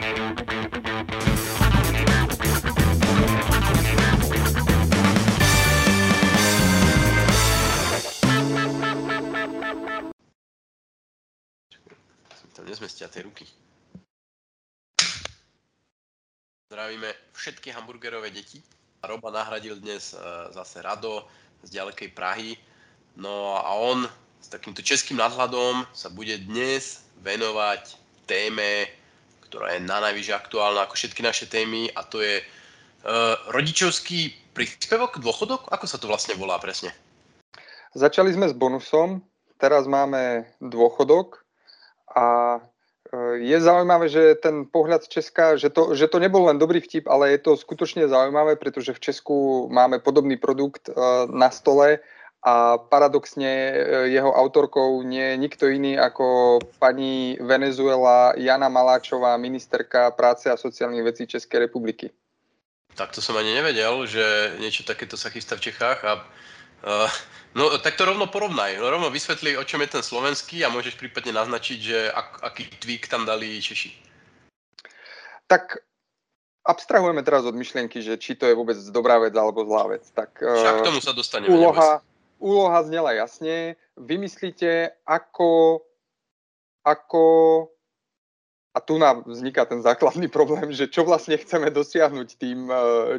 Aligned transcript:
Tam 0.00 0.08
nezmestia 12.64 13.12
tie 13.12 13.28
ruky. 13.28 13.44
Zdravíme 16.72 17.12
všetky 17.36 17.68
hamburgerové 17.68 18.32
deti. 18.32 18.64
Roba 19.04 19.28
nahradil 19.28 19.76
dnes 19.84 20.16
e, 20.16 20.20
zase 20.56 20.80
Rado 20.80 21.28
z 21.60 21.76
ďalekej 21.76 22.08
Prahy. 22.16 22.56
No 23.20 23.60
a 23.60 23.68
on 23.76 24.08
s 24.40 24.48
takýmto 24.48 24.80
českým 24.80 25.20
nadhľadom 25.20 25.84
sa 25.92 26.08
bude 26.08 26.40
dnes 26.48 27.04
venovať 27.20 28.00
téme, 28.24 28.88
ktorá 29.50 29.74
je 29.74 29.82
na 29.82 29.98
najvyššie 29.98 30.34
aktuálna 30.38 30.86
ako 30.86 30.94
všetky 30.94 31.26
naše 31.26 31.50
témy 31.50 31.90
a 31.90 32.06
to 32.06 32.22
je 32.22 32.38
uh, 32.38 33.34
rodičovský 33.50 34.54
príspevok, 34.54 35.18
dôchodok? 35.18 35.66
Ako 35.74 35.90
sa 35.90 35.98
to 35.98 36.06
vlastne 36.06 36.38
volá 36.38 36.54
presne? 36.62 36.94
Začali 37.98 38.30
sme 38.30 38.46
s 38.46 38.54
bonusom, 38.54 39.26
teraz 39.58 39.90
máme 39.90 40.46
dôchodok 40.62 41.42
a 42.14 42.58
je 43.42 43.58
zaujímavé, 43.58 44.06
že 44.06 44.38
ten 44.38 44.62
pohľad 44.70 45.02
z 45.02 45.18
Česka, 45.18 45.58
že 45.58 45.74
to, 45.74 45.98
že 45.98 46.06
to 46.06 46.22
nebol 46.22 46.46
len 46.46 46.62
dobrý 46.62 46.78
vtip, 46.78 47.10
ale 47.10 47.34
je 47.34 47.42
to 47.42 47.58
skutočne 47.58 48.06
zaujímavé, 48.06 48.54
pretože 48.54 48.94
v 48.94 49.02
Česku 49.02 49.66
máme 49.66 49.98
podobný 49.98 50.38
produkt 50.38 50.86
e, 50.86 50.94
na 51.26 51.50
stole 51.50 51.98
a 52.40 52.80
paradoxne 52.80 53.52
e, 53.52 53.74
jeho 54.16 54.32
autorkou 54.32 55.04
nie 55.04 55.34
je 55.34 55.36
nikto 55.36 55.68
iný 55.68 56.00
ako 56.00 56.58
pani 56.80 57.36
Venezuela 57.36 58.32
Jana 58.36 58.72
Maláčová, 58.72 59.36
ministerka 59.36 60.10
práce 60.10 60.48
a 60.48 60.56
sociálnych 60.56 61.04
vecí 61.04 61.28
Českej 61.28 61.68
republiky. 61.68 62.08
Tak 62.96 63.12
to 63.12 63.20
som 63.20 63.36
ani 63.36 63.52
nevedel, 63.52 64.08
že 64.08 64.56
niečo 64.56 64.88
takéto 64.88 65.20
sa 65.20 65.28
chystá 65.28 65.56
v 65.60 65.68
Čechách 65.68 66.00
a 66.02 66.12
uh, 66.16 67.12
No 67.50 67.66
tak 67.82 67.98
to 67.98 68.06
rovno 68.06 68.30
porovnaj, 68.30 68.78
no, 68.78 68.86
rovno 68.86 69.10
vysvetli, 69.10 69.58
o 69.58 69.66
čom 69.66 69.82
je 69.82 69.98
ten 69.98 70.04
slovenský 70.06 70.62
a 70.62 70.70
môžeš 70.70 70.94
prípadne 70.94 71.34
naznačiť, 71.34 71.78
že 71.82 71.98
ak, 72.14 72.46
aký 72.46 72.70
tweak 72.78 73.10
tam 73.10 73.26
dali 73.26 73.58
Češi. 73.58 73.90
Tak 75.50 75.82
abstrahujeme 76.62 77.26
teraz 77.26 77.42
od 77.42 77.58
myšlienky, 77.58 77.98
že 77.98 78.14
či 78.22 78.38
to 78.38 78.46
je 78.46 78.54
vôbec 78.54 78.78
dobrá 78.94 79.18
vec 79.18 79.34
alebo 79.34 79.66
zlá 79.66 79.90
vec. 79.90 80.06
Tak, 80.14 80.38
Však 80.38 80.74
k 80.78 80.86
tomu 80.86 81.02
sa 81.02 81.10
dostaneme. 81.10 81.50
Úloha, 81.50 81.98
úloha 82.40 82.80
znela 82.82 83.12
jasne. 83.12 83.76
Vymyslíte, 84.00 84.96
ako, 85.04 85.84
ako 86.82 87.24
a 88.70 88.78
tu 88.78 89.02
nám 89.02 89.26
vzniká 89.26 89.66
ten 89.66 89.82
základný 89.82 90.30
problém, 90.30 90.70
že 90.72 90.88
čo 90.88 91.02
vlastne 91.02 91.34
chceme 91.36 91.74
dosiahnuť 91.74 92.28
tým, 92.38 92.70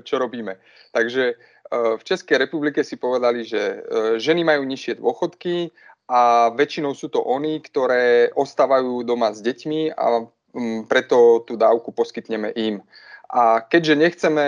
čo 0.07 0.15
robíme. 0.15 0.55
Takže 0.95 1.35
Eh, 1.71 1.97
v 1.97 2.03
Českej 2.03 2.37
republike 2.37 2.83
si 2.83 2.99
povedali, 2.99 3.47
že 3.47 3.61
eh, 3.63 3.79
ženy 4.19 4.43
majú 4.43 4.67
nižšie 4.67 4.99
dôchodky 4.99 5.71
a 6.11 6.51
väčšinou 6.51 6.91
sú 6.91 7.07
to 7.07 7.23
oni, 7.23 7.63
ktoré 7.63 8.27
ostávajú 8.35 9.07
doma 9.07 9.31
s 9.31 9.39
deťmi 9.39 9.95
a 9.95 10.27
mm, 10.51 10.91
preto 10.91 11.47
tú 11.47 11.55
dávku 11.55 11.95
poskytneme 11.95 12.51
im. 12.59 12.83
A 13.31 13.63
keďže 13.63 13.95
nechceme 13.95 14.47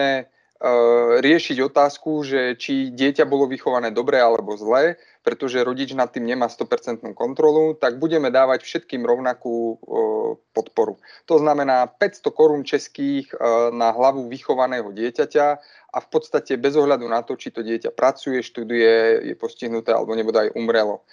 riešiť 1.19 1.59
otázku, 1.59 2.23
že 2.23 2.55
či 2.55 2.87
dieťa 2.95 3.27
bolo 3.27 3.51
vychované 3.51 3.91
dobre 3.91 4.15
alebo 4.15 4.55
zle, 4.55 4.95
pretože 5.19 5.59
rodič 5.59 5.91
nad 5.91 6.07
tým 6.07 6.23
nemá 6.23 6.47
100% 6.47 7.03
kontrolu, 7.11 7.75
tak 7.75 7.99
budeme 7.99 8.31
dávať 8.31 8.63
všetkým 8.63 9.03
rovnakú 9.03 9.75
podporu. 10.55 10.95
To 11.27 11.35
znamená 11.35 11.91
500 11.91 12.31
korún 12.31 12.63
českých 12.63 13.35
na 13.75 13.91
hlavu 13.91 14.31
vychovaného 14.31 14.95
dieťaťa 14.95 15.47
a 15.93 15.97
v 15.99 16.07
podstate 16.07 16.55
bez 16.55 16.79
ohľadu 16.79 17.11
na 17.11 17.27
to, 17.27 17.35
či 17.35 17.51
to 17.51 17.59
dieťa 17.59 17.91
pracuje, 17.91 18.39
študuje, 18.39 19.27
je 19.27 19.35
postihnuté 19.35 19.91
alebo 19.91 20.15
nebude 20.15 20.47
aj 20.47 20.55
umrelo. 20.55 21.03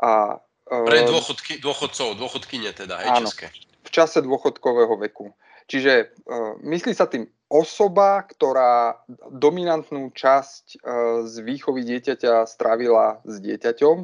A, 0.00 0.40
Pre 0.68 1.00
dôchodky, 1.08 1.60
dôchodcov, 1.60 2.16
dôchodkyne 2.20 2.72
teda, 2.76 3.00
hej, 3.00 3.08
áno, 3.08 3.28
české. 3.32 3.52
v 3.84 3.90
čase 3.92 4.20
dôchodkového 4.20 4.96
veku. 5.00 5.32
Čiže 5.68 5.92
uh, 6.24 6.56
myslí 6.64 6.92
sa 6.96 7.06
tým 7.06 7.28
osoba, 7.52 8.24
ktorá 8.24 9.04
dominantnú 9.32 10.12
časť 10.16 10.64
uh, 10.80 11.28
z 11.28 11.34
výchovy 11.44 11.84
dieťaťa 11.84 12.48
strávila 12.48 13.20
s 13.28 13.40
dieťaťom 13.40 13.96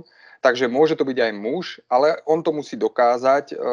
Takže 0.45 0.69
môže 0.69 0.93
to 0.93 1.09
byť 1.09 1.19
aj 1.25 1.33
muž, 1.33 1.81
ale 1.89 2.21
on 2.29 2.45
to 2.45 2.53
musí 2.53 2.77
dokázať, 2.77 3.57
e, 3.57 3.65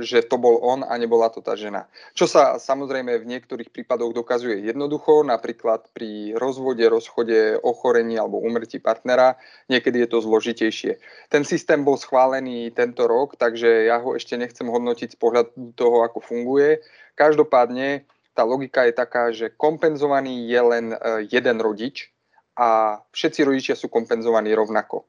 že 0.00 0.24
to 0.24 0.40
bol 0.40 0.56
on 0.64 0.80
a 0.80 0.96
nebola 0.96 1.28
to 1.28 1.44
tá 1.44 1.52
žena. 1.52 1.84
Čo 2.16 2.24
sa 2.24 2.56
samozrejme 2.56 3.20
v 3.20 3.28
niektorých 3.28 3.68
prípadoch 3.68 4.16
dokazuje 4.16 4.64
jednoducho, 4.64 5.20
napríklad 5.20 5.92
pri 5.92 6.32
rozvode, 6.40 6.80
rozchode, 6.88 7.60
ochorení 7.60 8.16
alebo 8.16 8.40
umrtí 8.40 8.80
partnera. 8.80 9.36
Niekedy 9.68 10.00
je 10.00 10.08
to 10.08 10.24
zložitejšie. 10.24 10.96
Ten 11.28 11.44
systém 11.44 11.84
bol 11.84 12.00
schválený 12.00 12.72
tento 12.72 13.04
rok, 13.04 13.36
takže 13.36 13.84
ja 13.84 14.00
ho 14.00 14.16
ešte 14.16 14.40
nechcem 14.40 14.64
hodnotiť 14.64 15.12
z 15.12 15.20
pohľadu 15.20 15.76
toho, 15.76 16.08
ako 16.08 16.24
funguje. 16.24 16.80
Každopádne 17.20 18.08
tá 18.32 18.48
logika 18.48 18.88
je 18.88 18.94
taká, 18.96 19.28
že 19.28 19.52
kompenzovaný 19.52 20.48
je 20.48 20.60
len 20.64 20.86
e, 20.96 21.28
jeden 21.28 21.60
rodič 21.60 22.08
a 22.56 22.96
všetci 23.12 23.44
rodičia 23.44 23.76
sú 23.76 23.92
kompenzovaní 23.92 24.56
rovnako. 24.56 25.04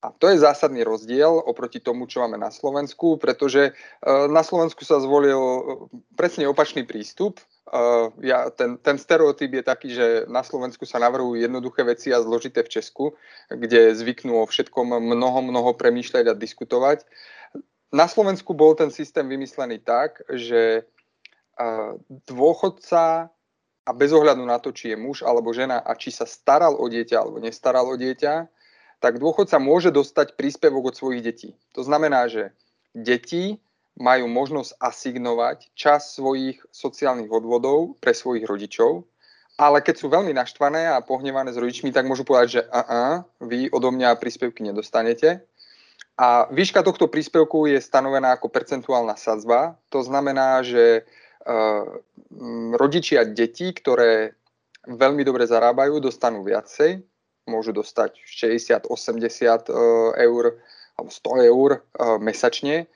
A 0.00 0.08
to 0.16 0.32
je 0.32 0.40
zásadný 0.40 0.80
rozdiel 0.80 1.28
oproti 1.28 1.76
tomu, 1.76 2.08
čo 2.08 2.24
máme 2.24 2.40
na 2.40 2.48
Slovensku, 2.48 3.20
pretože 3.20 3.68
e, 3.68 3.72
na 4.32 4.40
Slovensku 4.40 4.80
sa 4.88 4.96
zvolil 4.96 5.36
e, 5.36 5.62
presne 6.16 6.48
opačný 6.48 6.88
prístup. 6.88 7.36
E, 7.36 7.44
ja, 8.24 8.48
ten, 8.48 8.80
ten 8.80 8.96
stereotyp 8.96 9.60
je 9.60 9.64
taký, 9.64 9.88
že 9.92 10.06
na 10.24 10.40
Slovensku 10.40 10.88
sa 10.88 10.96
navrhujú 11.04 11.44
jednoduché 11.44 11.84
veci 11.84 12.16
a 12.16 12.24
zložité 12.24 12.64
v 12.64 12.72
Česku, 12.80 13.04
kde 13.52 13.92
zvyknú 13.92 14.40
o 14.40 14.48
všetkom 14.48 14.88
mnoho, 14.88 15.44
mnoho 15.44 15.76
premýšľať 15.76 16.32
a 16.32 16.38
diskutovať. 16.38 17.04
Na 17.92 18.08
Slovensku 18.08 18.56
bol 18.56 18.72
ten 18.72 18.88
systém 18.88 19.28
vymyslený 19.28 19.84
tak, 19.84 20.24
že 20.32 20.88
dôchodca 22.24 23.28
a 23.84 23.90
bez 23.92 24.14
ohľadu 24.14 24.46
na 24.46 24.56
to, 24.62 24.72
či 24.72 24.94
je 24.94 24.96
muž 24.96 25.20
alebo 25.26 25.52
žena 25.52 25.82
a 25.82 25.92
či 25.92 26.08
sa 26.08 26.24
staral 26.24 26.78
o 26.78 26.86
dieťa 26.88 27.16
alebo 27.20 27.42
nestaral 27.42 27.84
o 27.90 27.96
dieťa, 27.98 28.48
tak 29.00 29.16
dôchodca 29.16 29.56
môže 29.56 29.88
dostať 29.88 30.36
príspevok 30.36 30.92
od 30.92 30.94
svojich 30.94 31.24
detí. 31.24 31.50
To 31.72 31.80
znamená, 31.80 32.28
že 32.28 32.52
deti 32.92 33.58
majú 33.96 34.28
možnosť 34.28 34.76
asignovať 34.76 35.72
čas 35.72 36.14
svojich 36.14 36.60
sociálnych 36.70 37.32
odvodov 37.32 37.96
pre 37.98 38.12
svojich 38.12 38.44
rodičov, 38.44 39.08
ale 39.60 39.84
keď 39.84 39.94
sú 40.00 40.06
veľmi 40.08 40.32
naštvané 40.32 40.88
a 40.88 41.04
pohnevané 41.04 41.52
s 41.52 41.60
rodičmi, 41.60 41.92
tak 41.92 42.08
môžu 42.08 42.24
povedať, 42.24 42.48
že 42.48 42.62
a 42.72 43.24
vy 43.44 43.68
odo 43.72 43.92
mňa 43.92 44.16
príspevky 44.16 44.64
nedostanete. 44.64 45.44
A 46.20 46.48
výška 46.52 46.84
tohto 46.84 47.08
príspevku 47.08 47.68
je 47.68 47.80
stanovená 47.80 48.36
ako 48.36 48.52
percentuálna 48.52 49.16
sadzba. 49.16 49.80
To 49.88 50.04
znamená, 50.04 50.60
že 50.60 51.00
e, 51.00 51.02
rodičia 52.76 53.24
detí, 53.24 53.72
ktoré 53.72 54.36
veľmi 54.84 55.24
dobre 55.24 55.48
zarábajú, 55.48 56.00
dostanú 56.00 56.44
viacej 56.44 57.04
môžu 57.50 57.74
dostať 57.74 58.22
60, 58.22 58.86
80 58.86 58.86
e, 58.86 59.74
eur 60.22 60.44
alebo 60.94 61.10
100 61.10 61.50
eur 61.50 61.70
e, 61.74 61.78
mesačne. 62.22 62.76
E, 62.78 62.86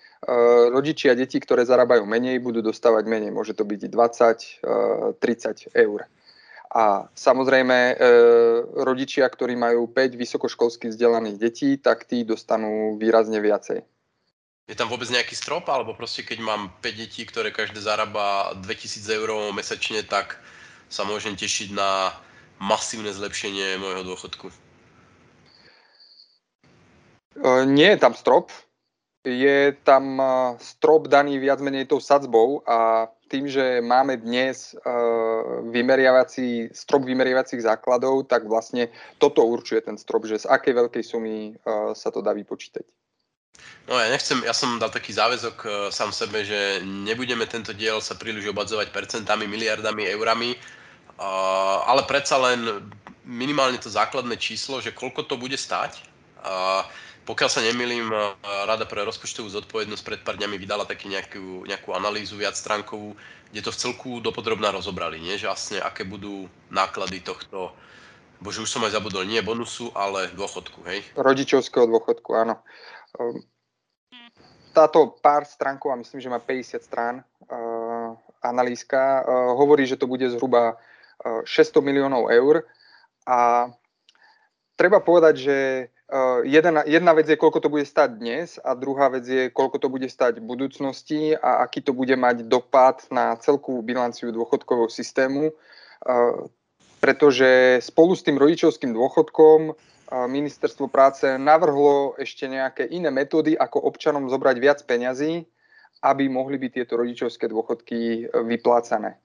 rodičia 0.70 1.18
detí, 1.18 1.42
ktoré 1.42 1.66
zarábajú 1.66 2.06
menej, 2.06 2.38
budú 2.38 2.62
dostávať 2.62 3.10
menej. 3.10 3.34
Môže 3.34 3.58
to 3.58 3.66
byť 3.66 3.90
20, 3.90 5.18
30 5.18 5.74
eur. 5.74 6.06
A 6.74 7.06
samozrejme, 7.14 8.02
rodičia, 8.82 9.30
ktorí 9.30 9.54
majú 9.54 9.86
5 9.86 10.18
vysokoškolských 10.18 10.90
vzdelaných 10.90 11.38
detí, 11.38 11.78
tak 11.78 12.02
tí 12.02 12.26
dostanú 12.26 12.98
výrazne 12.98 13.38
viacej. 13.38 13.78
Je 14.66 14.74
tam 14.74 14.90
vôbec 14.90 15.06
nejaký 15.06 15.38
strop, 15.38 15.70
alebo 15.70 15.94
proste 15.94 16.26
keď 16.26 16.42
mám 16.42 16.74
5 16.82 16.98
detí, 16.98 17.22
ktoré 17.22 17.54
každé 17.54 17.78
zarába 17.78 18.58
2000 18.58 19.06
eur 19.06 19.30
mesačne, 19.54 20.02
tak 20.02 20.42
sa 20.90 21.02
môžem 21.06 21.38
tešiť 21.38 21.74
na 21.76 22.10
masívne 22.62 23.10
zlepšenie 23.10 23.78
môjho 23.78 24.02
dôchodku? 24.04 24.52
Nie 27.66 27.94
je 27.94 27.98
tam 27.98 28.14
strop. 28.14 28.54
Je 29.24 29.72
tam 29.88 30.20
strop 30.60 31.08
daný 31.08 31.40
viac 31.40 31.56
menej 31.64 31.88
tou 31.88 31.96
sadzbou 31.96 32.60
a 32.68 33.08
tým, 33.32 33.48
že 33.48 33.80
máme 33.80 34.20
dnes 34.20 34.76
vymeriavací, 35.72 36.68
strop 36.76 37.08
vymeriavacích 37.08 37.64
základov, 37.64 38.28
tak 38.28 38.44
vlastne 38.44 38.92
toto 39.16 39.40
určuje 39.48 39.80
ten 39.80 39.96
strop, 39.96 40.28
že 40.28 40.44
z 40.44 40.46
akej 40.46 40.76
veľkej 40.76 41.04
sumy 41.08 41.56
sa 41.96 42.12
to 42.12 42.20
dá 42.20 42.36
vypočítať. 42.36 42.84
No 43.88 43.96
ja 43.96 44.12
nechcem, 44.12 44.44
ja 44.44 44.52
som 44.52 44.76
dal 44.76 44.92
taký 44.92 45.16
záväzok 45.16 45.88
sám 45.88 46.12
sebe, 46.12 46.44
že 46.44 46.84
nebudeme 46.84 47.48
tento 47.48 47.72
diel 47.72 48.04
sa 48.04 48.20
príliš 48.20 48.52
obadzovať 48.52 48.92
percentami, 48.92 49.48
miliardami, 49.48 50.04
eurami, 50.12 50.52
ale 51.86 52.02
predsa 52.06 52.38
len 52.38 52.90
minimálne 53.24 53.80
to 53.80 53.88
základné 53.88 54.36
číslo, 54.36 54.82
že 54.82 54.94
koľko 54.94 55.24
to 55.24 55.34
bude 55.40 55.56
stať. 55.56 56.02
pokiaľ 57.24 57.50
sa 57.50 57.64
nemýlim, 57.64 58.12
Rada 58.44 58.84
pre 58.84 59.00
rozpočtovú 59.00 59.48
zodpovednosť 59.48 60.02
pred 60.04 60.20
pár 60.20 60.36
dňami 60.36 60.60
vydala 60.60 60.84
taký 60.84 61.08
nejakú, 61.08 61.64
nejakú 61.64 61.96
analýzu 61.96 62.36
viac 62.36 62.52
stránkovú, 62.52 63.16
kde 63.54 63.60
to 63.64 63.72
v 63.72 63.80
celku 63.80 64.10
dopodrobná 64.20 64.74
rozobrali, 64.74 65.22
nie? 65.22 65.38
že 65.40 65.48
vlastne 65.48 65.78
aké 65.80 66.04
budú 66.04 66.50
náklady 66.68 67.22
tohto, 67.22 67.72
bože 68.42 68.60
už 68.60 68.68
som 68.68 68.84
aj 68.84 68.98
zabudol, 68.98 69.24
nie 69.24 69.40
bonusu, 69.40 69.88
ale 69.96 70.28
dôchodku, 70.36 70.84
hej? 70.84 71.00
Rodičovského 71.16 71.88
dôchodku, 71.88 72.34
áno. 72.34 72.60
Ehm, 73.16 73.40
táto 74.74 75.16
pár 75.22 75.46
stránkov, 75.46 75.94
a 75.94 76.00
myslím, 76.02 76.18
že 76.18 76.28
má 76.28 76.42
50 76.42 76.82
strán, 76.82 77.22
uh, 77.46 78.18
analýzka, 78.42 79.22
uh, 79.22 79.54
hovorí, 79.54 79.86
že 79.86 79.94
to 79.94 80.10
bude 80.10 80.26
zhruba 80.34 80.76
600 81.22 81.80
miliónov 81.84 82.28
eur 82.32 82.66
a 83.24 83.70
treba 84.76 84.98
povedať, 85.00 85.34
že 85.38 85.56
Uh, 86.04 86.44
jedna, 86.44 86.84
jedna 86.84 87.16
vec 87.16 87.24
je, 87.24 87.32
koľko 87.32 87.64
to 87.64 87.72
bude 87.72 87.88
stať 87.88 88.20
dnes 88.20 88.60
a 88.60 88.76
druhá 88.76 89.08
vec 89.08 89.24
je, 89.24 89.48
koľko 89.48 89.80
to 89.80 89.88
bude 89.88 90.04
stať 90.04 90.36
v 90.36 90.46
budúcnosti 90.46 91.32
a 91.32 91.64
aký 91.64 91.80
to 91.80 91.96
bude 91.96 92.12
mať 92.12 92.44
dopad 92.44 93.08
na 93.08 93.40
celkovú 93.40 93.80
bilanciu 93.80 94.28
dôchodkového 94.28 94.92
systému, 94.92 95.48
uh, 95.48 96.44
pretože 97.00 97.80
spolu 97.80 98.12
s 98.12 98.20
tým 98.20 98.36
rodičovským 98.36 98.92
dôchodkom 98.92 99.72
uh, 99.72 100.28
ministerstvo 100.28 100.92
práce 100.92 101.24
navrhlo 101.40 102.20
ešte 102.20 102.52
nejaké 102.52 102.84
iné 102.84 103.08
metódy, 103.08 103.56
ako 103.56 103.88
občanom 103.88 104.28
zobrať 104.28 104.56
viac 104.60 104.84
peňazí, 104.84 105.48
aby 106.04 106.28
mohli 106.28 106.60
byť 106.60 106.70
tieto 106.84 107.00
rodičovské 107.00 107.48
dôchodky 107.48 108.28
vyplácané. 108.44 109.16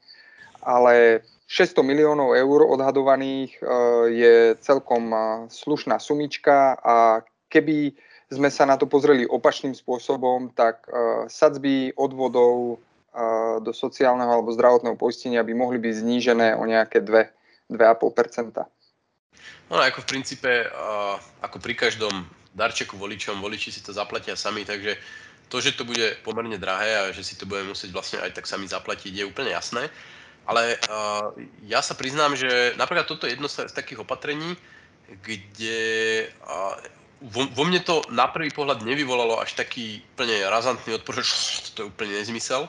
Ale 0.63 1.27
600 1.49 1.81
miliónov 1.81 2.37
eur 2.37 2.61
odhadovaných 2.69 3.57
e, 3.57 3.61
je 4.13 4.35
celkom 4.61 5.09
e, 5.09 5.17
slušná 5.49 5.97
sumička 5.97 6.77
a 6.77 7.25
keby 7.49 7.97
sme 8.29 8.53
sa 8.53 8.69
na 8.69 8.77
to 8.77 8.85
pozreli 8.85 9.25
opačným 9.25 9.73
spôsobom, 9.73 10.53
tak 10.53 10.85
e, 10.85 11.25
sadzby 11.25 11.89
odvodov 11.97 12.77
do 13.65 13.73
sociálneho 13.73 14.29
alebo 14.29 14.53
zdravotného 14.53 14.93
poistenia 14.93 15.41
by 15.41 15.57
mohli 15.57 15.81
byť 15.81 15.93
znížené 16.05 16.53
o 16.53 16.63
nejaké 16.63 17.01
2, 17.01 17.73
2,5 17.73 18.69
No 19.65 19.81
ako 19.81 20.05
v 20.05 20.07
princípe, 20.07 20.69
ako 21.41 21.57
pri 21.57 21.73
každom 21.73 22.13
darčeku 22.53 23.01
voličom, 23.01 23.41
voliči 23.41 23.73
si 23.73 23.81
to 23.81 23.97
zaplatia 23.97 24.37
sami, 24.37 24.61
takže 24.61 24.93
to, 25.49 25.57
že 25.57 25.73
to 25.73 25.89
bude 25.89 26.21
pomerne 26.21 26.61
drahé 26.61 27.01
a 27.01 27.03
že 27.09 27.25
si 27.25 27.33
to 27.33 27.49
budeme 27.49 27.73
musieť 27.73 27.89
vlastne 27.89 28.21
aj 28.21 28.37
tak 28.37 28.45
sami 28.45 28.69
zaplatiť, 28.69 29.09
je 29.09 29.25
úplne 29.25 29.49
jasné. 29.57 29.89
Ale 30.49 30.81
uh, 30.89 31.29
ja 31.69 31.85
sa 31.85 31.93
priznám, 31.93 32.33
že 32.33 32.73
napríklad 32.73 33.05
toto 33.05 33.29
je 33.29 33.37
jedno 33.37 33.45
z 33.45 33.69
takých 33.69 34.01
opatrení, 34.01 34.57
kde 35.21 35.77
uh, 36.41 36.73
vo, 37.21 37.45
vo 37.53 37.63
mne 37.69 37.77
to 37.85 38.01
na 38.09 38.25
prvý 38.25 38.49
pohľad 38.49 38.81
nevyvolalo 38.81 39.37
až 39.37 39.53
taký 39.53 40.01
úplne 40.17 40.41
razantný 40.49 40.97
odpor, 40.97 41.21
že 41.21 41.77
to 41.77 41.85
je 41.85 41.89
úplne 41.93 42.17
nezmysel. 42.17 42.65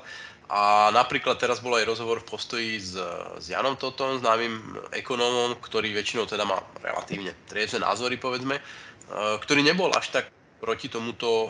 A 0.50 0.90
napríklad 0.92 1.40
teraz 1.40 1.62
bol 1.62 1.78
aj 1.78 1.88
rozhovor 1.88 2.20
v 2.20 2.28
postoji 2.28 2.70
s, 2.82 2.98
s 3.38 3.46
Janom 3.48 3.80
Totom, 3.80 4.20
známym 4.20 4.76
ekonómom, 4.92 5.56
ktorý 5.62 5.94
väčšinou 5.94 6.26
teda 6.28 6.42
má 6.44 6.60
relatívne 6.84 7.32
triezne 7.48 7.80
názory, 7.80 8.20
povedzme, 8.20 8.60
uh, 8.60 9.40
ktorý 9.40 9.64
nebol 9.64 9.88
až 9.96 10.12
tak 10.12 10.28
proti 10.60 10.92
tomuto 10.92 11.48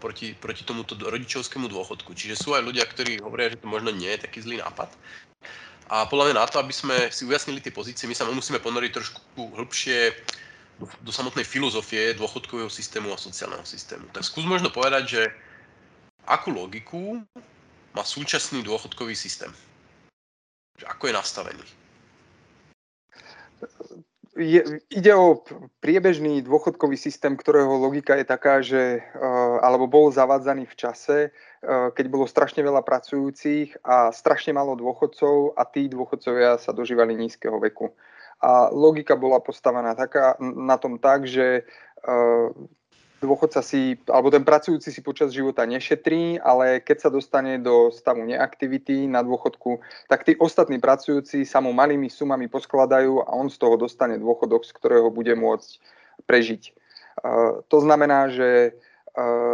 proti, 0.00 0.34
proti 0.34 0.64
tomuto 0.64 0.96
rodičovskému 0.96 1.68
dôchodku. 1.68 2.16
Čiže 2.16 2.40
sú 2.40 2.56
aj 2.56 2.64
ľudia, 2.64 2.88
ktorí 2.88 3.20
hovoria, 3.20 3.52
že 3.52 3.60
to 3.60 3.68
možno 3.68 3.92
nie 3.92 4.08
je 4.08 4.24
taký 4.24 4.40
zlý 4.40 4.64
nápad. 4.64 4.88
A 5.92 6.08
podľa 6.08 6.32
mňa 6.32 6.40
na 6.40 6.48
to, 6.48 6.56
aby 6.56 6.72
sme 6.72 6.96
si 7.12 7.28
ujasnili 7.28 7.60
tie 7.60 7.68
pozície, 7.68 8.08
my 8.08 8.16
sa 8.16 8.24
musíme 8.24 8.56
ponoriť 8.56 8.90
trošku 8.96 9.52
hĺbšie 9.60 10.16
do, 11.04 11.12
samotnej 11.12 11.44
filozofie 11.44 12.16
dôchodkového 12.16 12.72
systému 12.72 13.12
a 13.12 13.20
sociálneho 13.20 13.60
systému. 13.68 14.08
Tak 14.16 14.24
skús 14.24 14.48
možno 14.48 14.72
povedať, 14.72 15.04
že 15.04 15.22
akú 16.24 16.48
logiku 16.48 17.20
má 17.92 18.02
súčasný 18.08 18.64
dôchodkový 18.64 19.12
systém? 19.12 19.52
Ako 20.80 21.12
je 21.12 21.14
nastavený? 21.14 21.66
je, 24.36 24.80
ide 24.88 25.12
o 25.12 25.44
priebežný 25.84 26.40
dôchodkový 26.40 26.96
systém, 26.96 27.36
ktorého 27.36 27.76
logika 27.76 28.16
je 28.16 28.24
taká, 28.24 28.64
že 28.64 29.04
alebo 29.60 29.84
bol 29.84 30.08
zavádzaný 30.08 30.64
v 30.72 30.78
čase, 30.78 31.16
keď 31.66 32.06
bolo 32.10 32.26
strašne 32.26 32.58
veľa 32.66 32.82
pracujúcich 32.82 33.86
a 33.86 34.10
strašne 34.10 34.50
málo 34.50 34.74
dôchodcov 34.74 35.54
a 35.54 35.62
tí 35.62 35.86
dôchodcovia 35.86 36.58
sa 36.58 36.74
dožívali 36.74 37.14
nízkeho 37.14 37.62
veku. 37.62 37.94
A 38.42 38.74
logika 38.74 39.14
bola 39.14 39.38
postavená 39.38 39.94
taká, 39.94 40.34
na 40.42 40.74
tom 40.74 40.98
tak, 40.98 41.30
že 41.30 41.62
dôchodca 43.22 43.62
si, 43.62 43.94
alebo 44.10 44.34
ten 44.34 44.42
pracujúci 44.42 44.90
si 44.90 44.98
počas 44.98 45.30
života 45.30 45.62
nešetrí, 45.62 46.42
ale 46.42 46.82
keď 46.82 47.06
sa 47.06 47.10
dostane 47.14 47.62
do 47.62 47.94
stavu 47.94 48.26
neaktivity 48.26 49.06
na 49.06 49.22
dôchodku, 49.22 49.78
tak 50.10 50.26
tí 50.26 50.34
ostatní 50.42 50.82
pracujúci 50.82 51.46
sa 51.46 51.62
mu 51.62 51.70
malými 51.70 52.10
sumami 52.10 52.50
poskladajú 52.50 53.22
a 53.22 53.30
on 53.30 53.46
z 53.46 53.62
toho 53.62 53.78
dostane 53.78 54.18
dôchodok, 54.18 54.66
z 54.66 54.74
ktorého 54.74 55.14
bude 55.14 55.38
môcť 55.38 55.78
prežiť. 56.26 56.74
To 57.70 57.78
znamená, 57.78 58.26
že 58.34 58.74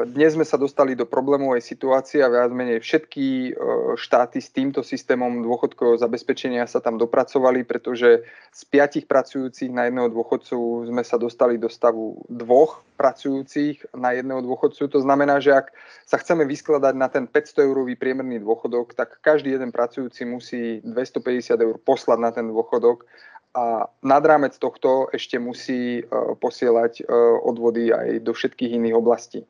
dnes 0.06 0.38
sme 0.38 0.46
sa 0.46 0.54
dostali 0.54 0.94
do 0.94 1.02
problémovej 1.02 1.58
situácie 1.66 2.22
a 2.22 2.30
viac 2.30 2.54
menej 2.54 2.78
všetky 2.78 3.26
e, 3.26 3.52
štáty 3.98 4.38
s 4.38 4.54
týmto 4.54 4.86
systémom 4.86 5.42
dôchodkového 5.42 5.98
zabezpečenia 5.98 6.62
sa 6.70 6.78
tam 6.78 6.94
dopracovali, 6.94 7.66
pretože 7.66 8.22
z 8.54 8.62
piatich 8.70 9.10
pracujúcich 9.10 9.74
na 9.74 9.90
jedného 9.90 10.14
dôchodcu 10.14 10.86
sme 10.86 11.02
sa 11.02 11.18
dostali 11.18 11.58
do 11.58 11.66
stavu 11.66 12.22
dvoch 12.30 12.86
pracujúcich 12.94 13.98
na 13.98 14.14
jedného 14.14 14.46
dôchodcu. 14.46 14.94
To 14.94 15.02
znamená, 15.02 15.42
že 15.42 15.50
ak 15.50 15.74
sa 16.06 16.22
chceme 16.22 16.46
vyskladať 16.46 16.94
na 16.94 17.10
ten 17.10 17.26
500 17.26 17.66
eurový 17.66 17.98
priemerný 17.98 18.38
dôchodok, 18.38 18.94
tak 18.94 19.18
každý 19.26 19.58
jeden 19.58 19.74
pracujúci 19.74 20.22
musí 20.22 20.86
250 20.86 21.58
eur 21.58 21.82
poslať 21.82 22.18
na 22.22 22.30
ten 22.30 22.46
dôchodok 22.46 23.10
a 23.54 23.88
nad 24.04 24.22
rámec 24.24 24.54
tohto 24.58 25.08
ešte 25.12 25.40
musí 25.40 26.00
e, 26.00 26.02
posielať 26.36 27.00
e, 27.00 27.02
odvody 27.42 27.90
aj 27.90 28.22
do 28.22 28.32
všetkých 28.36 28.76
iných 28.76 28.96
oblastí. 28.96 29.44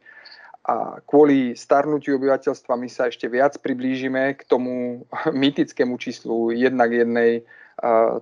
A 0.68 1.00
kvôli 1.08 1.56
starnutiu 1.56 2.20
obyvateľstva 2.20 2.76
my 2.76 2.88
sa 2.92 3.08
ešte 3.08 3.24
viac 3.26 3.56
priblížime 3.58 4.36
k 4.36 4.44
tomu 4.44 5.04
mytickému 5.32 5.98
číslu 5.98 6.52
jednak 6.54 6.92
jednej. 6.92 7.42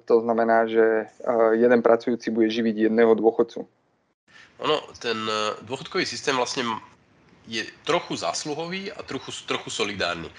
To 0.05 0.21
znamená, 0.21 0.69
že 0.69 1.09
jeden 1.57 1.81
pracujúci 1.81 2.29
bude 2.29 2.53
živiť 2.53 2.93
jedného 2.93 3.17
dôchodcu. 3.17 3.65
Ono, 4.65 4.77
ten 4.97 5.17
e, 5.17 5.61
dôchodkový 5.69 6.09
systém 6.09 6.33
vlastne 6.33 6.65
je 7.45 7.63
trochu 7.85 8.17
zásluhový 8.17 8.89
a 8.93 9.05
trochu, 9.05 9.31
trochu 9.45 9.69
solidárny. 9.69 10.33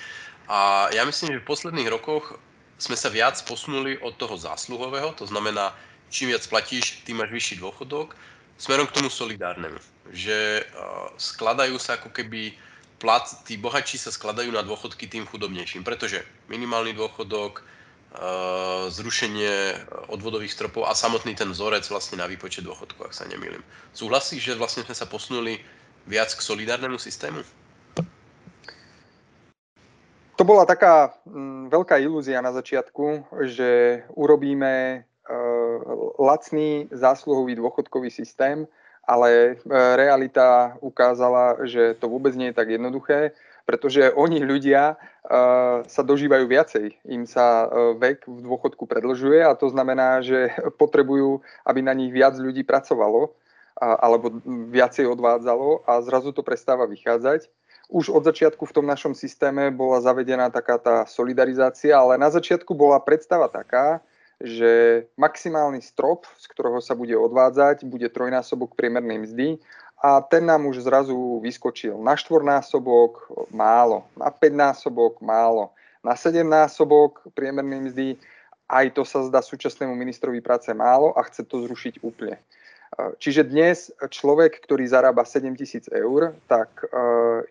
A 0.50 0.90
ja 0.96 1.06
myslím, 1.06 1.38
že 1.38 1.44
v 1.44 1.50
posledných 1.50 1.92
rokoch 1.92 2.40
sme 2.78 2.94
sa 2.94 3.10
viac 3.10 3.42
posunuli 3.46 3.98
od 4.06 4.14
toho 4.16 4.38
zásluhového, 4.38 5.14
to 5.18 5.26
znamená, 5.26 5.74
čím 6.14 6.30
viac 6.30 6.46
platíš, 6.46 7.02
tým 7.04 7.20
máš 7.20 7.34
vyšší 7.34 7.56
dôchodok, 7.58 8.14
smerom 8.58 8.86
k 8.86 8.96
tomu 9.02 9.10
solidárnemu. 9.10 9.82
Že 10.14 10.62
uh, 10.62 11.10
skladajú 11.18 11.76
sa 11.82 11.98
ako 11.98 12.14
keby 12.14 12.54
plat, 13.02 13.26
tí 13.46 13.58
bohatší 13.58 13.98
sa 13.98 14.14
skladajú 14.14 14.54
na 14.54 14.62
dôchodky 14.62 15.10
tým 15.10 15.26
chudobnejším, 15.26 15.82
pretože 15.82 16.22
minimálny 16.54 16.94
dôchodok, 16.94 17.66
uh, 17.66 18.90
zrušenie 18.94 19.74
odvodových 20.14 20.54
stropov 20.54 20.86
a 20.86 20.94
samotný 20.94 21.34
ten 21.34 21.50
vzorec 21.50 21.86
vlastne 21.90 22.22
na 22.22 22.30
výpočet 22.30 22.62
dôchodku, 22.62 23.10
ak 23.10 23.14
sa 23.14 23.26
nemýlim. 23.26 23.62
Súhlasíš, 23.98 24.54
že 24.54 24.58
vlastne 24.58 24.86
sme 24.86 24.94
sa 24.94 25.10
posunuli 25.10 25.58
viac 26.06 26.30
k 26.30 26.46
solidárnemu 26.46 27.02
systému? 27.02 27.42
To 30.38 30.46
bola 30.46 30.70
taká 30.70 31.18
mm, 31.26 31.74
veľká 31.74 31.98
ilúzia 31.98 32.38
na 32.46 32.54
začiatku, 32.54 33.26
že 33.50 34.06
urobíme 34.14 34.74
e, 34.94 34.98
lacný 36.22 36.86
zásluhový 36.94 37.58
dôchodkový 37.58 38.14
systém, 38.14 38.70
ale 39.02 39.30
e, 39.34 39.54
realita 39.98 40.78
ukázala, 40.78 41.66
že 41.66 41.98
to 41.98 42.06
vôbec 42.06 42.38
nie 42.38 42.54
je 42.54 42.58
tak 42.62 42.70
jednoduché, 42.70 43.34
pretože 43.66 44.14
oni 44.14 44.46
ľudia 44.46 44.94
e, 44.94 44.96
sa 45.90 46.02
dožívajú 46.06 46.46
viacej. 46.46 46.86
Im 47.10 47.26
sa 47.26 47.66
vek 47.98 48.30
v 48.30 48.40
dôchodku 48.46 48.86
predlžuje 48.86 49.42
a 49.42 49.58
to 49.58 49.74
znamená, 49.74 50.22
že 50.22 50.54
potrebujú, 50.82 51.42
aby 51.66 51.82
na 51.82 51.98
nich 51.98 52.14
viac 52.14 52.38
ľudí 52.38 52.62
pracovalo 52.62 53.34
alebo 53.78 54.42
viacej 54.74 55.06
odvádzalo 55.06 55.86
a 55.86 56.02
zrazu 56.02 56.34
to 56.34 56.42
prestáva 56.42 56.90
vychádzať 56.90 57.46
už 57.88 58.12
od 58.12 58.24
začiatku 58.24 58.68
v 58.68 58.76
tom 58.76 58.86
našom 58.86 59.16
systéme 59.16 59.72
bola 59.72 60.04
zavedená 60.04 60.52
taká 60.52 60.76
tá 60.76 61.08
solidarizácia, 61.08 61.96
ale 61.96 62.20
na 62.20 62.28
začiatku 62.28 62.76
bola 62.76 63.00
predstava 63.00 63.48
taká, 63.48 64.04
že 64.38 65.04
maximálny 65.18 65.82
strop, 65.82 66.28
z 66.38 66.46
ktorého 66.52 66.78
sa 66.84 66.94
bude 66.94 67.16
odvádzať, 67.18 67.88
bude 67.88 68.06
trojnásobok 68.12 68.78
priemernej 68.78 69.26
mzdy 69.26 69.48
a 69.98 70.22
ten 70.22 70.46
nám 70.46 70.70
už 70.70 70.86
zrazu 70.86 71.42
vyskočil 71.42 71.98
na 71.98 72.14
štvornásobok 72.14 73.34
málo, 73.50 74.06
na 74.14 74.30
päťnásobok 74.30 75.24
málo, 75.26 75.74
na 76.06 76.14
sedemnásobok 76.14 77.26
priemernej 77.34 77.82
mzdy 77.90 78.08
aj 78.68 78.92
to 78.94 79.08
sa 79.08 79.24
zdá 79.24 79.40
súčasnému 79.40 79.96
ministrovi 79.96 80.44
práce 80.44 80.68
málo 80.76 81.16
a 81.16 81.24
chce 81.24 81.48
to 81.48 81.64
zrušiť 81.64 82.04
úplne. 82.04 82.36
Čiže 82.96 83.52
dnes 83.52 83.92
človek, 84.00 84.64
ktorý 84.64 84.88
zarába 84.88 85.28
7 85.28 85.54
tisíc 85.60 85.92
eur, 85.92 86.34
tak 86.48 86.88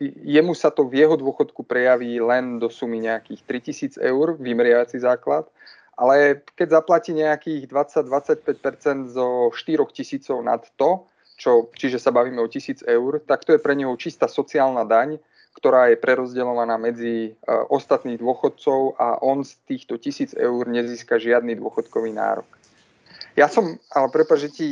jemu 0.00 0.56
sa 0.56 0.72
to 0.72 0.88
v 0.88 1.04
jeho 1.04 1.14
dôchodku 1.14 1.60
prejaví 1.60 2.16
len 2.24 2.56
do 2.56 2.72
sumy 2.72 3.04
nejakých 3.04 3.44
3 3.44 3.66
tisíc 3.68 3.92
eur, 4.00 4.34
vymeriavací 4.40 4.96
základ, 4.96 5.44
ale 5.96 6.40
keď 6.56 6.80
zaplatí 6.80 7.12
nejakých 7.12 7.68
20-25% 7.68 9.12
zo 9.12 9.52
4 9.52 9.96
tisícov 9.96 10.40
nad 10.40 10.64
to, 10.80 11.04
čo, 11.36 11.68
čiže 11.76 12.00
sa 12.00 12.16
bavíme 12.16 12.40
o 12.40 12.48
1000 12.48 12.88
eur, 12.88 13.20
tak 13.20 13.44
to 13.44 13.52
je 13.52 13.60
pre 13.60 13.76
neho 13.76 13.92
čistá 14.00 14.24
sociálna 14.24 14.88
daň, 14.88 15.20
ktorá 15.52 15.92
je 15.92 16.00
prerozdeľovaná 16.00 16.80
medzi 16.80 17.36
ostatných 17.48 18.20
dôchodcov 18.20 18.96
a 18.96 19.20
on 19.20 19.44
z 19.44 19.56
týchto 19.68 20.00
1000 20.00 20.36
eur 20.36 20.64
nezíska 20.64 21.20
žiadny 21.20 21.56
dôchodkový 21.60 22.12
nárok. 22.12 22.48
Ja 23.36 23.52
som, 23.52 23.76
ale 23.92 24.08
prepáč, 24.08 24.48
že 24.48 24.50
ti 24.52 24.68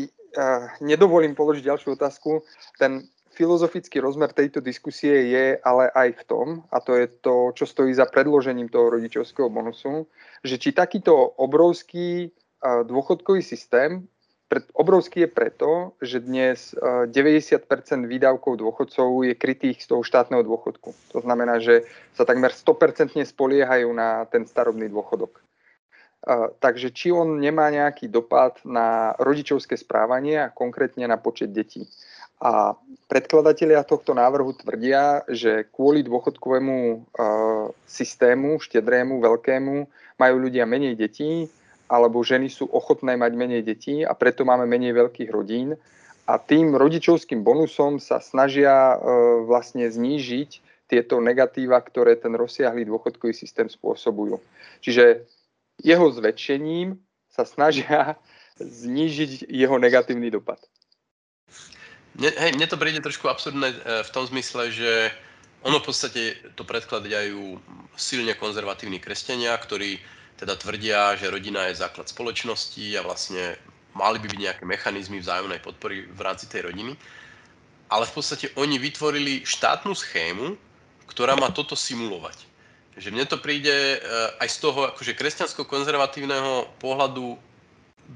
nedovolím 0.82 1.34
položiť 1.38 1.64
ďalšiu 1.64 1.94
otázku. 1.94 2.42
Ten 2.78 3.06
filozofický 3.34 3.98
rozmer 3.98 4.30
tejto 4.30 4.62
diskusie 4.62 5.34
je 5.34 5.46
ale 5.62 5.90
aj 5.90 6.08
v 6.18 6.22
tom, 6.24 6.46
a 6.70 6.78
to 6.78 6.94
je 6.94 7.06
to, 7.10 7.50
čo 7.58 7.66
stojí 7.66 7.90
za 7.90 8.06
predložením 8.06 8.70
toho 8.70 8.94
rodičovského 8.94 9.50
bonusu, 9.50 10.06
že 10.46 10.58
či 10.58 10.70
takýto 10.70 11.14
obrovský 11.34 12.30
dôchodkový 12.64 13.42
systém, 13.42 14.08
obrovský 14.72 15.26
je 15.26 15.30
preto, 15.34 15.70
že 15.98 16.22
dnes 16.22 16.72
90% 16.78 17.66
výdavkov 18.06 18.56
dôchodcov 18.56 19.26
je 19.26 19.34
krytých 19.34 19.82
z 19.82 19.90
toho 19.90 20.06
štátneho 20.06 20.46
dôchodku. 20.46 20.94
To 21.12 21.18
znamená, 21.20 21.58
že 21.58 21.84
sa 22.14 22.22
takmer 22.22 22.54
100% 22.54 23.18
spoliehajú 23.18 23.90
na 23.92 24.24
ten 24.30 24.46
starobný 24.46 24.86
dôchodok. 24.88 25.43
Takže 26.60 26.88
či 26.88 27.12
on 27.12 27.36
nemá 27.36 27.68
nejaký 27.68 28.08
dopad 28.08 28.56
na 28.64 29.12
rodičovské 29.20 29.76
správanie 29.76 30.40
a 30.40 30.48
konkrétne 30.48 31.04
na 31.04 31.20
počet 31.20 31.52
detí. 31.52 31.84
A 32.40 32.72
predkladatelia 33.12 33.84
tohto 33.84 34.16
návrhu 34.16 34.56
tvrdia, 34.56 35.24
že 35.28 35.68
kvôli 35.68 36.00
dôchodkovému 36.00 37.04
systému, 37.84 38.56
štedrému, 38.56 39.20
veľkému, 39.20 39.74
majú 40.16 40.36
ľudia 40.40 40.64
menej 40.64 40.96
detí, 40.96 41.48
alebo 41.92 42.24
ženy 42.24 42.48
sú 42.48 42.72
ochotné 42.72 43.20
mať 43.20 43.32
menej 43.36 43.60
detí 43.60 44.00
a 44.00 44.16
preto 44.16 44.48
máme 44.48 44.64
menej 44.64 44.96
veľkých 44.96 45.28
rodín. 45.28 45.76
A 46.24 46.40
tým 46.40 46.72
rodičovským 46.72 47.44
bonusom 47.44 48.00
sa 48.00 48.16
snažia 48.16 48.96
vlastne 49.44 49.84
znížiť 49.84 50.50
tieto 50.88 51.20
negatíva, 51.20 51.76
ktoré 51.84 52.16
ten 52.16 52.32
rozsiahlý 52.32 52.88
dôchodkový 52.88 53.36
systém 53.36 53.68
spôsobujú. 53.68 54.40
Čiže 54.80 55.28
jeho 55.82 56.06
zväčšením 56.12 56.98
sa 57.30 57.42
snažia 57.42 58.14
znížiť 58.60 59.50
jeho 59.50 59.76
negatívny 59.78 60.30
dopad. 60.30 60.62
Mne, 62.14 62.30
hej, 62.30 62.54
mne 62.54 62.66
to 62.70 62.78
príde 62.78 63.02
trošku 63.02 63.26
absurdné 63.26 63.74
e, 63.74 63.76
v 64.06 64.10
tom 64.14 64.22
zmysle, 64.22 64.70
že 64.70 65.10
ono 65.66 65.82
v 65.82 65.86
podstate 65.90 66.38
to 66.54 66.62
predkladajú 66.62 67.58
silne 67.98 68.38
konzervatívni 68.38 69.02
kresťania, 69.02 69.58
ktorí 69.58 69.98
teda 70.38 70.54
tvrdia, 70.54 71.18
že 71.18 71.30
rodina 71.30 71.66
je 71.66 71.82
základ 71.82 72.06
spoločnosti 72.06 72.86
a 72.94 73.02
vlastne 73.02 73.58
mali 73.98 74.18
by 74.22 74.26
byť 74.30 74.40
nejaké 74.40 74.64
mechanizmy 74.66 75.18
vzájomnej 75.18 75.58
podpory 75.58 76.06
v 76.06 76.20
rámci 76.22 76.46
tej 76.46 76.70
rodiny. 76.70 76.94
Ale 77.90 78.04
v 78.06 78.14
podstate 78.14 78.50
oni 78.58 78.78
vytvorili 78.78 79.42
štátnu 79.46 79.94
schému, 79.94 80.54
ktorá 81.10 81.34
má 81.38 81.50
toto 81.50 81.78
simulovať. 81.78 82.46
Takže 82.94 83.10
mne 83.10 83.26
to 83.26 83.42
príde 83.42 83.74
eh, 83.74 83.98
aj 84.38 84.48
z 84.48 84.58
toho 84.62 84.80
akože 84.94 85.18
kresťansko-konzervatívneho 85.18 86.78
pohľadu 86.78 87.34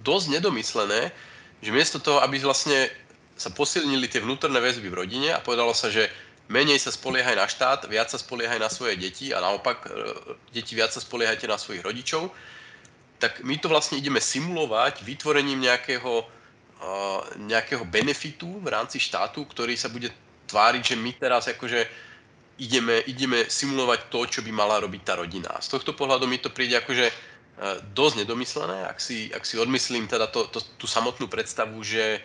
dosť 0.06 0.38
nedomyslené, 0.38 1.10
že 1.58 1.74
miesto 1.74 1.98
toho, 1.98 2.22
aby 2.22 2.38
vlastne 2.38 2.86
sa 3.34 3.50
posilnili 3.50 4.06
tie 4.06 4.22
vnútorné 4.22 4.58
väzby 4.62 4.90
v 4.90 4.98
rodine 5.02 5.28
a 5.34 5.42
povedalo 5.42 5.74
sa, 5.74 5.90
že 5.90 6.06
menej 6.46 6.78
sa 6.78 6.94
spoliehaj 6.94 7.34
na 7.34 7.46
štát, 7.50 7.90
viac 7.90 8.10
sa 8.10 8.18
spoliehaj 8.18 8.58
na 8.58 8.70
svoje 8.70 8.94
deti 8.94 9.34
a 9.34 9.42
naopak 9.42 9.90
eh, 9.90 9.92
deti 10.54 10.78
viac 10.78 10.94
sa 10.94 11.02
spoliehajte 11.02 11.50
na 11.50 11.58
svojich 11.58 11.82
rodičov, 11.82 12.30
tak 13.18 13.42
my 13.42 13.58
to 13.58 13.66
vlastne 13.66 13.98
ideme 13.98 14.22
simulovať 14.22 15.02
vytvorením 15.02 15.58
nejakého, 15.58 16.22
eh, 16.22 17.20
nejakého 17.50 17.82
benefitu 17.82 18.62
v 18.62 18.68
rámci 18.70 19.02
štátu, 19.02 19.42
ktorý 19.42 19.74
sa 19.74 19.90
bude 19.90 20.14
tváriť, 20.46 20.94
že 20.94 20.96
my 20.96 21.10
teraz 21.18 21.50
akože 21.50 22.07
ideme, 22.58 23.00
ideme 23.06 23.46
simulovať 23.46 24.10
to, 24.10 24.20
čo 24.26 24.40
by 24.42 24.50
mala 24.50 24.82
robiť 24.82 25.02
tá 25.06 25.14
rodina. 25.16 25.54
Z 25.62 25.78
tohto 25.78 25.94
pohľadu 25.94 26.26
mi 26.26 26.42
to 26.42 26.50
príde 26.50 26.74
akože 26.78 27.06
e, 27.08 27.14
dosť 27.94 28.26
nedomyslené, 28.26 28.84
ak 28.90 28.98
si, 28.98 29.30
ak 29.30 29.46
si 29.46 29.56
odmyslím 29.56 30.10
teda 30.10 30.26
to, 30.28 30.50
to, 30.50 30.58
tú 30.76 30.86
samotnú 30.90 31.30
predstavu, 31.30 31.78
že 31.86 32.18
e, 32.18 32.20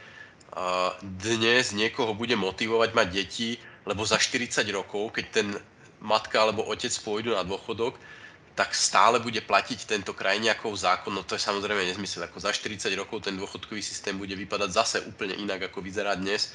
dnes 1.01 1.71
niekoho 1.77 2.17
bude 2.17 2.33
motivovať 2.33 2.89
mať 2.91 3.07
deti, 3.13 3.49
lebo 3.85 4.01
za 4.03 4.17
40 4.17 4.65
rokov, 4.73 5.13
keď 5.13 5.25
ten 5.29 5.47
matka 6.03 6.41
alebo 6.41 6.65
otec 6.67 6.91
pôjdu 7.05 7.37
na 7.37 7.45
dôchodok, 7.45 7.95
tak 8.53 8.77
stále 8.77 9.17
bude 9.17 9.41
platiť 9.41 9.89
tento 9.89 10.13
krajniakov 10.13 10.77
zákon, 10.77 11.09
no 11.09 11.25
to 11.25 11.33
je 11.33 11.41
samozrejme 11.41 11.89
nezmysel. 11.89 12.29
Ako 12.29 12.37
za 12.37 12.53
40 12.53 12.85
rokov 12.93 13.25
ten 13.25 13.33
dôchodkový 13.33 13.81
systém 13.81 14.13
bude 14.13 14.37
vypadať 14.37 14.69
zase 14.69 14.97
úplne 15.09 15.33
inak, 15.41 15.73
ako 15.73 15.81
vyzerá 15.81 16.13
dnes 16.13 16.53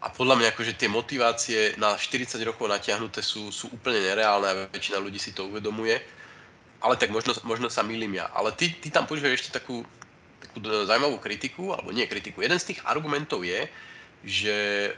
a 0.00 0.08
podľa 0.08 0.40
mňa 0.40 0.48
akože 0.56 0.72
tie 0.80 0.88
motivácie 0.88 1.60
na 1.76 1.92
40 1.92 2.40
rokov 2.48 2.72
natiahnuté 2.72 3.20
sú, 3.20 3.52
sú 3.52 3.68
úplne 3.68 4.00
nereálne 4.00 4.48
a 4.48 4.58
väčšina 4.72 4.96
ľudí 4.96 5.20
si 5.20 5.36
to 5.36 5.44
uvedomuje. 5.44 6.00
Ale 6.80 6.96
tak 6.96 7.12
možno, 7.12 7.36
možno 7.44 7.68
sa 7.68 7.84
milím 7.84 8.16
ja. 8.16 8.32
Ale 8.32 8.56
ty, 8.56 8.72
ty 8.72 8.88
tam 8.88 9.04
používaš 9.04 9.44
ešte 9.44 9.60
takú, 9.60 9.84
takú 10.40 10.64
zaujímavú 10.64 11.20
kritiku, 11.20 11.76
alebo 11.76 11.92
nie 11.92 12.08
kritiku. 12.08 12.40
Jeden 12.40 12.56
z 12.56 12.72
tých 12.72 12.80
argumentov 12.88 13.44
je, 13.44 13.68
že 14.24 14.56
e, 14.88 14.92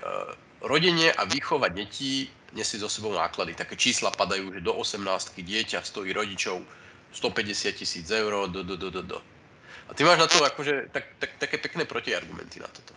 rodenie 0.62 1.10
a 1.10 1.26
výchova 1.26 1.66
detí 1.66 2.30
nesie 2.54 2.78
zo 2.78 2.86
sebou 2.86 3.10
náklady. 3.10 3.58
Také 3.58 3.74
čísla 3.74 4.14
padajú, 4.14 4.54
že 4.54 4.62
do 4.62 4.78
18 4.78 5.02
dieťa 5.34 5.82
stojí 5.82 6.14
rodičov 6.14 6.62
150 7.10 7.74
tisíc 7.74 8.06
eur, 8.06 8.46
do, 8.46 8.62
do, 8.62 8.78
do, 8.78 8.86
do, 8.86 9.02
do. 9.02 9.18
A 9.90 9.98
ty 9.98 10.06
máš 10.06 10.22
na 10.22 10.30
to 10.30 10.38
akože 10.46 10.94
tak, 10.94 11.18
tak, 11.18 11.30
také 11.42 11.58
pekné 11.58 11.82
protiargumenty 11.90 12.62
na 12.62 12.70
toto. 12.70 12.94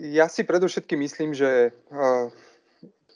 Ja 0.00 0.24
si 0.32 0.44
predovšetkým 0.48 1.04
myslím, 1.04 1.36
že 1.36 1.76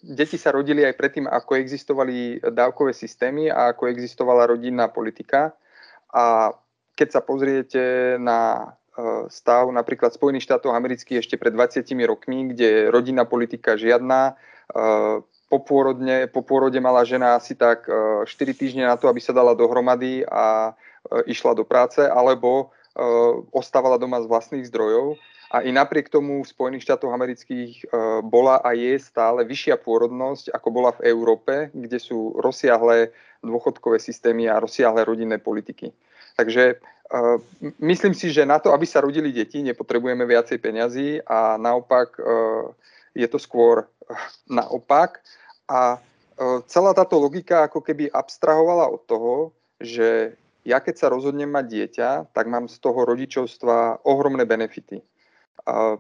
deti 0.05 0.37
sa 0.37 0.53
rodili 0.53 0.85
aj 0.85 0.95
predtým, 1.01 1.25
ako 1.25 1.57
existovali 1.57 2.41
dávkové 2.41 2.93
systémy 2.93 3.49
a 3.49 3.73
ako 3.73 3.89
existovala 3.89 4.53
rodinná 4.53 4.93
politika. 4.93 5.57
A 6.13 6.53
keď 6.97 7.09
sa 7.17 7.21
pozriete 7.25 8.17
na 8.21 8.73
stav 9.29 9.69
napríklad 9.73 10.13
Spojených 10.13 10.49
štátov 10.49 10.73
amerických 10.73 11.21
ešte 11.21 11.37
pred 11.37 11.53
20 11.53 11.85
rokmi, 12.09 12.53
kde 12.53 12.89
rodinná 12.89 13.29
politika 13.29 13.77
žiadna, 13.77 14.37
po, 15.47 15.59
pôrodne, 15.63 16.29
po 16.29 16.41
pôrode 16.41 16.81
mala 16.81 17.05
žena 17.05 17.37
asi 17.37 17.57
tak 17.57 17.89
4 17.89 18.27
týždne 18.57 18.89
na 18.89 18.97
to, 18.97 19.09
aby 19.09 19.21
sa 19.21 19.37
dala 19.37 19.53
dohromady 19.53 20.25
a 20.29 20.73
išla 21.29 21.53
do 21.55 21.65
práce, 21.65 22.01
alebo 22.05 22.73
ostávala 23.53 24.01
doma 24.01 24.25
z 24.25 24.27
vlastných 24.29 24.65
zdrojov 24.69 25.21
a 25.57 25.65
i 25.65 25.73
napriek 25.73 26.13
tomu 26.13 26.45
v 26.45 26.53
Spojených 26.53 26.85
štátoch 26.85 27.09
amerických 27.09 27.73
e, 27.81 27.85
bola 28.21 28.61
a 28.61 28.77
je 28.77 29.01
stále 29.01 29.41
vyššia 29.49 29.81
pôrodnosť, 29.81 30.53
ako 30.53 30.69
bola 30.69 30.93
v 31.01 31.09
Európe, 31.09 31.73
kde 31.73 31.97
sú 31.97 32.37
rozsiahle 32.37 33.09
dôchodkové 33.41 33.97
systémy 33.97 34.53
a 34.53 34.61
rozsiahle 34.61 35.01
rodinné 35.09 35.41
politiky. 35.41 35.97
Takže 36.37 36.63
e, 36.69 36.77
myslím 37.81 38.13
si, 38.13 38.29
že 38.29 38.45
na 38.45 38.61
to, 38.61 38.77
aby 38.77 38.85
sa 38.85 39.01
rodili 39.01 39.33
deti, 39.33 39.65
nepotrebujeme 39.65 40.29
viacej 40.29 40.61
peňazí 40.61 41.25
a 41.25 41.57
naopak 41.57 42.21
e, 42.21 42.23
je 43.17 43.29
to 43.33 43.41
skôr 43.41 43.89
naopak. 44.45 45.25
A 45.73 45.97
celá 46.69 46.93
táto 46.93 47.17
logika 47.17 47.65
ako 47.65 47.81
keby 47.81 48.13
abstrahovala 48.13 48.93
od 48.93 49.01
toho, 49.09 49.57
že 49.81 50.37
ja 50.69 50.85
keď 50.85 50.95
sa 51.01 51.09
rozhodnem 51.09 51.49
mať 51.49 51.65
dieťa, 51.65 52.09
tak 52.37 52.45
mám 52.45 52.69
z 52.69 52.77
toho 52.77 53.09
rodičovstva 53.09 54.05
ohromné 54.05 54.45
benefity. 54.45 55.01
A 55.65 55.97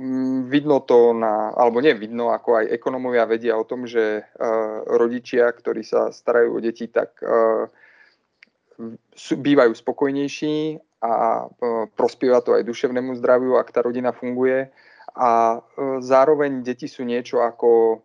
mm, 0.00 0.50
vidno 0.50 0.82
to 0.82 1.14
na, 1.14 1.54
alebo 1.54 1.78
nie 1.78 1.94
vidno, 1.94 2.34
ako 2.34 2.64
aj 2.64 2.74
ekonomovia 2.74 3.28
vedia 3.30 3.54
o 3.54 3.68
tom, 3.68 3.86
že 3.86 4.26
rodičia, 4.90 5.54
ktorí 5.54 5.86
sa 5.86 6.10
starajú 6.10 6.58
o 6.58 6.60
deti, 6.64 6.90
tak 6.90 7.22
bývajú 9.34 9.72
spokojnejší 9.74 10.78
a 11.02 11.46
prospieva 11.94 12.42
to 12.42 12.54
aj 12.54 12.66
duševnému 12.66 13.14
zdraviu, 13.18 13.58
ak 13.58 13.70
tá 13.70 13.82
rodina 13.82 14.10
funguje. 14.14 14.70
A 15.18 15.62
zároveň 15.98 16.62
deti 16.62 16.86
sú 16.86 17.02
niečo 17.02 17.42
ako 17.42 18.02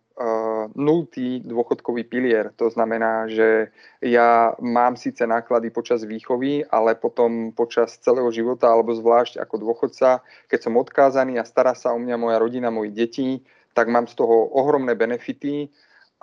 nultý 0.71 1.43
dôchodkový 1.43 2.07
pilier. 2.07 2.55
To 2.55 2.71
znamená, 2.71 3.27
že 3.27 3.71
ja 3.99 4.55
mám 4.63 4.95
síce 4.95 5.27
náklady 5.27 5.69
počas 5.69 6.07
výchovy, 6.07 6.63
ale 6.71 6.95
potom 6.95 7.51
počas 7.51 7.99
celého 7.99 8.31
života, 8.31 8.71
alebo 8.71 8.95
zvlášť 8.95 9.43
ako 9.43 9.55
dôchodca, 9.59 10.23
keď 10.47 10.59
som 10.59 10.79
odkázaný 10.79 11.39
a 11.39 11.47
stará 11.47 11.75
sa 11.75 11.91
o 11.91 11.99
mňa 11.99 12.15
moja 12.15 12.37
rodina, 12.39 12.73
moji 12.73 12.91
deti, 12.91 13.29
tak 13.73 13.89
mám 13.89 14.05
z 14.05 14.15
toho 14.15 14.53
ohromné 14.53 14.93
benefity 14.93 15.73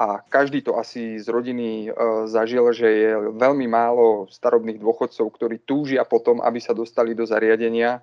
a 0.01 0.25
každý 0.25 0.65
to 0.65 0.81
asi 0.81 1.21
z 1.21 1.29
rodiny 1.29 1.69
e, 1.85 1.89
zažil, 2.25 2.73
že 2.73 2.89
je 2.89 3.11
veľmi 3.37 3.69
málo 3.69 4.25
starobných 4.33 4.81
dôchodcov, 4.81 5.29
ktorí 5.29 5.61
túžia 5.69 6.09
potom, 6.09 6.41
aby 6.41 6.57
sa 6.57 6.73
dostali 6.73 7.13
do 7.13 7.29
zariadenia, 7.29 8.01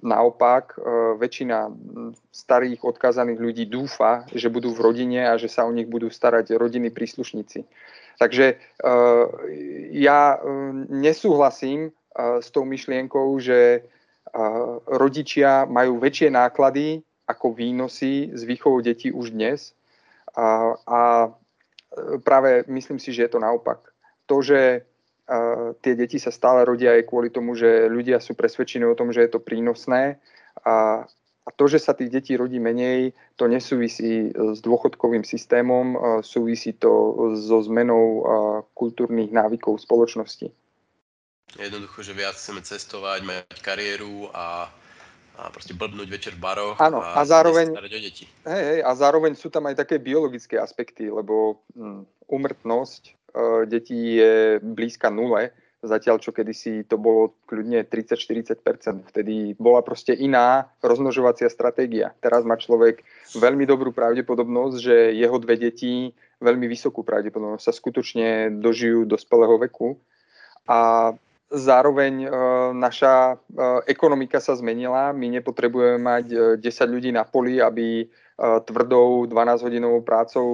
naopak 0.00 0.80
väčšina 1.20 1.68
starých 2.32 2.80
odkázaných 2.80 3.38
ľudí 3.38 3.64
dúfa, 3.68 4.24
že 4.32 4.48
budú 4.48 4.72
v 4.72 4.80
rodine 4.80 5.28
a 5.28 5.36
že 5.36 5.52
sa 5.52 5.68
o 5.68 5.72
nich 5.74 5.84
budú 5.84 6.08
starať 6.08 6.56
rodiny 6.56 6.88
príslušníci. 6.88 7.68
Takže 8.16 8.56
ja 9.92 10.40
nesúhlasím 10.88 11.92
s 12.16 12.48
tou 12.48 12.64
myšlienkou, 12.64 13.36
že 13.40 13.84
rodičia 14.88 15.68
majú 15.68 16.00
väčšie 16.00 16.32
náklady 16.32 17.04
ako 17.28 17.52
výnosy 17.52 18.32
z 18.32 18.42
výchovou 18.44 18.80
detí 18.80 19.12
už 19.12 19.32
dnes. 19.32 19.76
A, 20.36 20.76
a 20.88 21.00
práve 22.24 22.64
myslím 22.68 22.96
si, 22.96 23.12
že 23.12 23.28
je 23.28 23.30
to 23.32 23.40
naopak. 23.40 23.80
To, 24.28 24.40
že 24.40 24.88
tie 25.80 25.92
deti 25.96 26.18
sa 26.20 26.34
stále 26.34 26.64
rodia 26.66 26.96
aj 26.96 27.08
kvôli 27.08 27.32
tomu, 27.32 27.56
že 27.56 27.88
ľudia 27.88 28.20
sú 28.20 28.36
presvedčení 28.36 28.84
o 28.84 28.98
tom, 28.98 29.14
že 29.14 29.24
je 29.24 29.30
to 29.32 29.40
prínosné 29.40 30.20
a, 30.64 31.06
a 31.42 31.48
to, 31.56 31.64
že 31.66 31.82
sa 31.82 31.96
tých 31.96 32.12
detí 32.12 32.32
rodí 32.36 32.62
menej, 32.62 33.16
to 33.34 33.48
nesúvisí 33.48 34.30
s 34.30 34.58
dôchodkovým 34.62 35.26
systémom, 35.26 36.20
súvisí 36.22 36.76
to 36.76 36.90
so 37.34 37.64
zmenou 37.64 38.26
kultúrnych 38.76 39.32
návykov 39.32 39.80
spoločnosti. 39.82 40.52
Jednoducho, 41.58 42.00
že 42.00 42.16
viac 42.16 42.32
chceme 42.38 42.64
cestovať, 42.64 43.20
mať 43.28 43.58
kariéru 43.60 44.32
a, 44.32 44.72
a 45.36 45.42
proste 45.52 45.76
blbnúť 45.76 46.08
večer 46.08 46.32
v 46.32 46.40
baroch 46.40 46.80
Áno, 46.80 47.04
a, 47.04 47.20
a 47.20 47.22
zároveň, 47.28 47.76
o 47.76 47.84
deti. 47.84 48.24
Hej, 48.48 48.62
hej, 48.72 48.80
a 48.80 48.90
zároveň 48.96 49.36
sú 49.36 49.52
tam 49.52 49.68
aj 49.68 49.84
také 49.84 50.00
biologické 50.00 50.56
aspekty, 50.56 51.12
lebo 51.12 51.60
hm, 51.76 52.08
umrtnosť 52.32 53.21
detí 53.66 54.20
je 54.20 54.60
blízka 54.60 55.08
nule, 55.08 55.52
zatiaľ 55.82 56.22
čo 56.22 56.30
kedysi 56.30 56.86
to 56.86 56.94
bolo 56.94 57.34
kľudne 57.50 57.82
30-40%. 57.88 59.08
Vtedy 59.10 59.58
bola 59.58 59.82
proste 59.82 60.14
iná 60.14 60.70
rozmnožovacia 60.78 61.50
stratégia. 61.50 62.14
Teraz 62.22 62.46
má 62.46 62.54
človek 62.54 63.02
veľmi 63.34 63.66
dobrú 63.66 63.90
pravdepodobnosť, 63.90 64.76
že 64.78 64.96
jeho 65.18 65.36
dve 65.42 65.58
deti 65.58 66.14
veľmi 66.38 66.70
vysokú 66.70 67.02
pravdepodobnosť 67.02 67.64
sa 67.66 67.74
skutočne 67.74 68.60
dožijú 68.62 69.08
dospelého 69.08 69.58
veku. 69.58 69.98
A 70.70 71.12
Zároveň 71.52 72.24
e, 72.24 72.28
naša 72.72 73.36
e, 73.36 73.62
ekonomika 73.92 74.40
sa 74.40 74.56
zmenila. 74.56 75.12
My 75.12 75.28
nepotrebujeme 75.28 76.00
mať 76.00 76.26
10 76.56 76.64
e, 76.64 76.84
ľudí 76.88 77.12
na 77.12 77.28
poli, 77.28 77.60
aby 77.60 78.08
tvrdou 78.40 79.28
12-hodinovou 79.28 80.02
prácou 80.02 80.46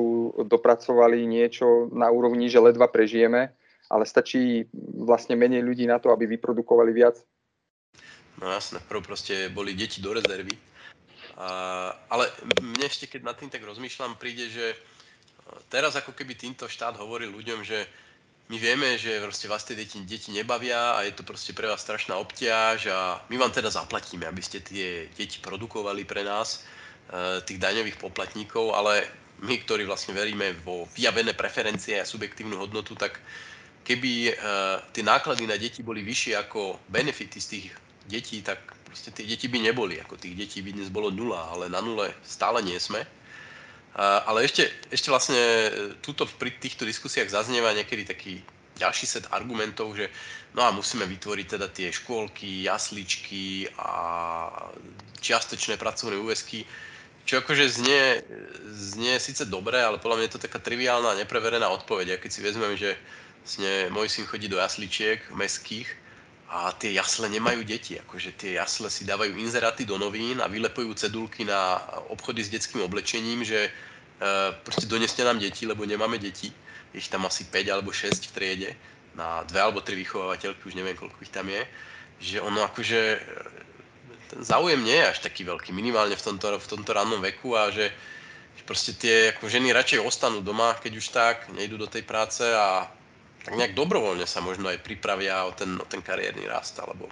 dopracovali 0.45 1.25
niečo 1.25 1.89
na 1.95 2.11
úrovni, 2.11 2.51
že 2.51 2.61
ledva 2.61 2.91
prežijeme, 2.91 3.55
ale 3.89 4.05
stačí 4.05 4.69
vlastne 4.99 5.39
menej 5.39 5.65
ľudí 5.65 5.89
na 5.89 5.97
to, 6.03 6.13
aby 6.13 6.27
vyprodukovali 6.27 6.93
viac. 6.93 7.17
No 8.39 8.51
jasné, 8.51 8.79
prv 8.87 9.03
proste 9.03 9.51
boli 9.51 9.75
deti 9.75 9.99
do 9.99 10.15
rezervy. 10.15 10.55
A, 11.39 11.95
ale 12.11 12.31
mne 12.63 12.87
ešte, 12.87 13.07
keď 13.07 13.21
nad 13.23 13.37
tým 13.39 13.51
tak 13.51 13.63
rozmýšľam, 13.63 14.19
príde, 14.19 14.51
že 14.51 14.75
teraz 15.71 15.95
ako 15.95 16.13
keby 16.15 16.35
týmto 16.35 16.67
štát 16.67 16.99
hovorí 16.99 17.27
ľuďom, 17.27 17.63
že 17.63 17.87
my 18.49 18.57
vieme, 18.57 18.97
že 18.97 19.21
proste 19.21 19.45
vás 19.45 19.65
tie 19.65 19.77
deti, 19.77 20.01
deti 20.09 20.33
nebavia 20.33 20.97
a 20.97 21.05
je 21.05 21.13
to 21.13 21.23
proste 21.23 21.53
pre 21.53 21.69
vás 21.69 21.85
strašná 21.85 22.17
obťaž 22.17 22.89
a 22.89 23.21
my 23.29 23.37
vám 23.37 23.53
teda 23.53 23.69
zaplatíme, 23.69 24.25
aby 24.25 24.41
ste 24.41 24.65
tie 24.65 25.05
deti 25.13 25.37
produkovali 25.45 26.09
pre 26.09 26.25
nás, 26.25 26.65
e, 26.65 26.78
tých 27.45 27.57
daňových 27.57 27.97
poplatníkov, 27.97 28.77
ale 28.77 29.09
my, 29.41 29.55
ktorí 29.65 29.87
vlastne 29.87 30.13
veríme 30.13 30.53
vo 30.67 30.91
vyjavené 30.93 31.33
preferencie 31.33 31.97
a 31.97 32.05
subjektívnu 32.05 32.59
hodnotu, 32.59 32.99
tak 32.99 33.23
keby 33.87 34.13
e, 34.29 34.33
tie 34.93 35.01
náklady 35.07 35.49
na 35.49 35.57
deti 35.57 35.81
boli 35.81 36.05
vyššie 36.05 36.37
ako 36.37 36.77
benefity 36.93 37.39
z 37.41 37.47
tých 37.49 37.67
detí, 38.11 38.45
tak 38.45 38.61
proste 38.85 39.15
tie 39.15 39.25
deti 39.25 39.49
by 39.49 39.63
neboli. 39.63 39.97
Ako 40.03 40.21
tých 40.21 40.37
detí 40.37 40.59
by 40.61 40.75
dnes 40.75 40.93
bolo 40.93 41.09
nula, 41.09 41.49
ale 41.55 41.73
na 41.73 41.81
nule 41.81 42.13
stále 42.27 42.61
nie 42.61 42.77
sme. 42.77 43.01
Ale 43.99 44.47
ešte, 44.47 44.71
ešte 44.95 45.11
vlastne 45.11 45.39
e, 45.41 45.71
túto 45.99 46.23
pri 46.39 46.55
týchto 46.55 46.87
diskusiách 46.87 47.35
zaznieva 47.35 47.75
niekedy 47.75 48.07
taký 48.07 48.39
ďalší 48.79 49.07
set 49.11 49.25
argumentov, 49.35 49.99
že 49.99 50.07
no 50.55 50.63
a 50.63 50.71
musíme 50.71 51.03
vytvoriť 51.03 51.47
teda 51.59 51.67
tie 51.75 51.91
škôlky, 51.91 52.63
jasličky 52.63 53.67
a 53.75 53.91
čiastočné 55.19 55.75
pracovné 55.75 56.15
úvesky, 56.15 56.63
čo 57.29 57.45
akože 57.45 57.69
znie, 57.69 58.25
znie 58.73 59.21
síce 59.21 59.45
dobré, 59.45 59.85
ale 59.85 60.01
podľa 60.01 60.17
mňa 60.17 60.27
je 60.27 60.35
to 60.35 60.45
taká 60.49 60.57
triviálna 60.65 61.21
nepreverená 61.21 61.69
odpoveď. 61.69 62.17
A 62.17 62.21
keď 62.21 62.31
si 62.33 62.41
vezmem, 62.41 62.73
že 62.73 62.97
vlastne 63.45 63.93
môj 63.93 64.09
syn 64.09 64.25
chodí 64.25 64.49
do 64.49 64.57
jasličiek 64.57 65.21
meských 65.37 65.93
a 66.49 66.73
tie 66.73 66.97
jasle 66.97 67.29
nemajú 67.29 67.61
deti. 67.69 68.01
Akože 68.01 68.33
tie 68.33 68.57
jasle 68.57 68.89
si 68.89 69.05
dávajú 69.05 69.37
inzeráty 69.37 69.85
do 69.85 70.01
novín 70.01 70.41
a 70.41 70.49
vylepujú 70.49 70.97
cedulky 70.97 71.45
na 71.45 71.77
obchody 72.09 72.41
s 72.41 72.49
detským 72.49 72.81
oblečením, 72.81 73.45
že 73.45 73.69
Eh, 74.19 74.51
proste 74.67 74.91
doneste 74.91 75.23
nám 75.23 75.39
deti, 75.39 75.63
lebo 75.63 75.87
nemáme 75.87 76.19
deti. 76.19 76.51
Ich 76.91 77.07
tam 77.07 77.31
asi 77.31 77.47
5 77.47 77.71
alebo 77.71 77.95
6 77.95 78.27
v 78.27 78.35
triede 78.35 78.71
na 79.15 79.47
dve 79.47 79.63
alebo 79.63 79.79
tri 79.79 79.95
vychovávateľky, 79.95 80.59
už 80.67 80.75
neviem, 80.75 80.99
koľko 80.99 81.23
ich 81.23 81.31
tam 81.31 81.47
je. 81.47 81.63
Že 82.19 82.39
ono 82.43 82.67
akože, 82.67 83.01
ten 84.29 84.45
záujem 84.45 84.85
nie 84.85 84.95
je 84.95 85.11
až 85.11 85.19
taký 85.25 85.49
veľký, 85.49 85.73
minimálne 85.73 86.15
v 86.15 86.25
tomto, 86.25 86.61
v 86.61 86.69
tomto 86.69 86.91
rannom 86.93 87.25
veku 87.25 87.57
a 87.57 87.73
že, 87.73 87.89
že 88.55 88.63
proste 88.69 88.93
tie 88.93 89.33
ako 89.33 89.49
ženy 89.49 89.73
radšej 89.73 90.05
ostanú 90.05 90.45
doma, 90.45 90.77
keď 90.77 90.93
už 91.01 91.07
tak, 91.09 91.37
nejdú 91.57 91.81
do 91.81 91.89
tej 91.89 92.05
práce 92.05 92.45
a 92.45 92.87
tak 93.43 93.57
nejak 93.57 93.73
dobrovoľne 93.73 94.29
sa 94.29 94.45
možno 94.45 94.69
aj 94.69 94.85
pripravia 94.85 95.49
o 95.49 95.57
ten, 95.57 95.81
o 95.81 95.87
ten 95.89 96.05
kariérny 96.05 96.45
rast, 96.45 96.77
alebo 96.77 97.09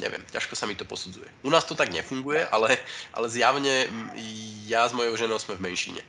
neviem, 0.00 0.24
ťažko 0.32 0.56
sa 0.56 0.64
mi 0.64 0.76
to 0.76 0.88
posudzuje. 0.88 1.28
U 1.44 1.52
nás 1.52 1.64
to 1.64 1.76
tak 1.76 1.92
nefunguje, 1.92 2.44
ale, 2.48 2.80
ale 3.12 3.26
zjavne 3.28 3.88
ja 4.68 4.88
s 4.88 4.96
mojou 4.96 5.16
ženou 5.16 5.36
sme 5.40 5.56
v 5.56 5.72
menšine. 5.72 6.02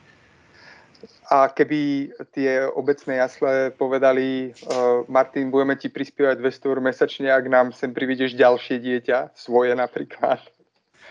A 1.28 1.52
keby 1.52 2.08
tie 2.32 2.64
obecné 2.72 3.20
jasle 3.20 3.68
povedali, 3.76 4.48
uh, 4.48 5.04
Martin, 5.12 5.52
budeme 5.52 5.76
ti 5.76 5.92
prispievať 5.92 6.40
200 6.40 6.68
eur 6.72 6.80
mesačne, 6.80 7.28
ak 7.28 7.44
nám 7.52 7.76
sem 7.76 7.92
privideš 7.92 8.32
ďalšie 8.32 8.80
dieťa, 8.80 9.36
svoje 9.36 9.76
napríklad. 9.76 10.40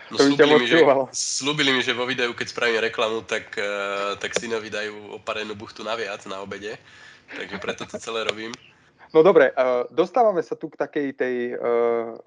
No, 0.10 0.17
to 0.17 0.25
slúbili, 0.25 0.58
mi, 0.58 0.65
že, 0.65 0.82
slúbili 1.13 1.71
mi, 1.75 1.82
že 1.86 1.93
vo 1.93 2.10
videu, 2.10 2.34
keď 2.34 2.47
spravím 2.49 2.82
reklamu, 2.82 3.21
tak, 3.30 3.45
uh, 3.62 4.17
tak 4.17 4.34
synovi 4.34 4.73
dajú 4.73 5.21
oparenú 5.21 5.53
buchtu 5.53 5.86
naviac 5.86 6.25
na 6.25 6.41
obede. 6.41 6.82
Takže 7.38 7.62
preto 7.62 7.86
to 7.86 8.01
celé 8.01 8.25
robím. 8.25 8.56
No 9.13 9.23
dobre, 9.23 9.56
dostávame 9.91 10.43
sa 10.43 10.60
tu 10.60 10.67
k 10.67 10.75
takej 10.75 11.08
tej 11.15 11.36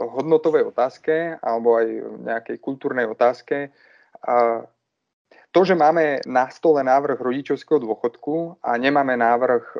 hodnotovej 0.00 0.72
otázke 0.72 1.37
alebo 1.44 1.76
aj 1.76 1.87
nejakej 2.24 2.57
kultúrnej 2.57 3.05
otázke. 3.05 3.68
To, 5.50 5.66
že 5.66 5.74
máme 5.74 6.22
na 6.30 6.46
stole 6.46 6.78
návrh 6.86 7.18
rodičovského 7.18 7.82
dôchodku 7.82 8.62
a 8.62 8.78
nemáme 8.78 9.18
návrh 9.18 9.64
e, 9.74 9.76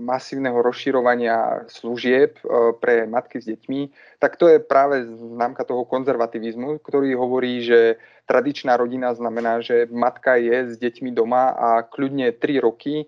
masívneho 0.00 0.56
rozširovania 0.56 1.68
služieb 1.68 2.40
e, 2.40 2.72
pre 2.80 3.04
matky 3.04 3.44
s 3.44 3.46
deťmi, 3.52 3.80
tak 4.16 4.40
to 4.40 4.48
je 4.48 4.56
práve 4.56 5.04
známka 5.04 5.68
toho 5.68 5.84
konzervativizmu, 5.84 6.80
ktorý 6.80 7.12
hovorí, 7.12 7.60
že 7.60 8.00
tradičná 8.24 8.80
rodina 8.80 9.12
znamená, 9.12 9.60
že 9.60 9.84
matka 9.92 10.40
je 10.40 10.72
s 10.72 10.80
deťmi 10.80 11.12
doma 11.12 11.52
a 11.52 11.84
kľudne 11.84 12.32
3 12.32 12.64
roky. 12.64 13.04
E, 13.04 13.06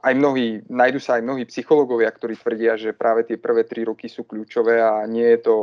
aj 0.00 0.12
mnohí, 0.16 0.64
nájdu 0.72 1.04
sa 1.04 1.20
aj 1.20 1.22
mnohí 1.28 1.44
psychológovia, 1.52 2.08
ktorí 2.16 2.40
tvrdia, 2.40 2.80
že 2.80 2.96
práve 2.96 3.28
tie 3.28 3.36
prvé 3.36 3.68
3 3.68 3.92
roky 3.92 4.08
sú 4.08 4.24
kľúčové 4.24 4.80
a 4.80 5.04
nie 5.04 5.36
je 5.36 5.52
to 5.52 5.56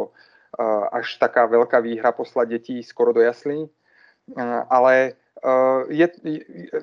až 0.88 1.20
taká 1.20 1.52
veľká 1.52 1.84
výhra 1.84 2.16
poslať 2.16 2.48
deti 2.48 2.80
skoro 2.80 3.12
do 3.12 3.20
jaslí 3.20 3.68
ale 4.70 5.14
je, 5.94 6.08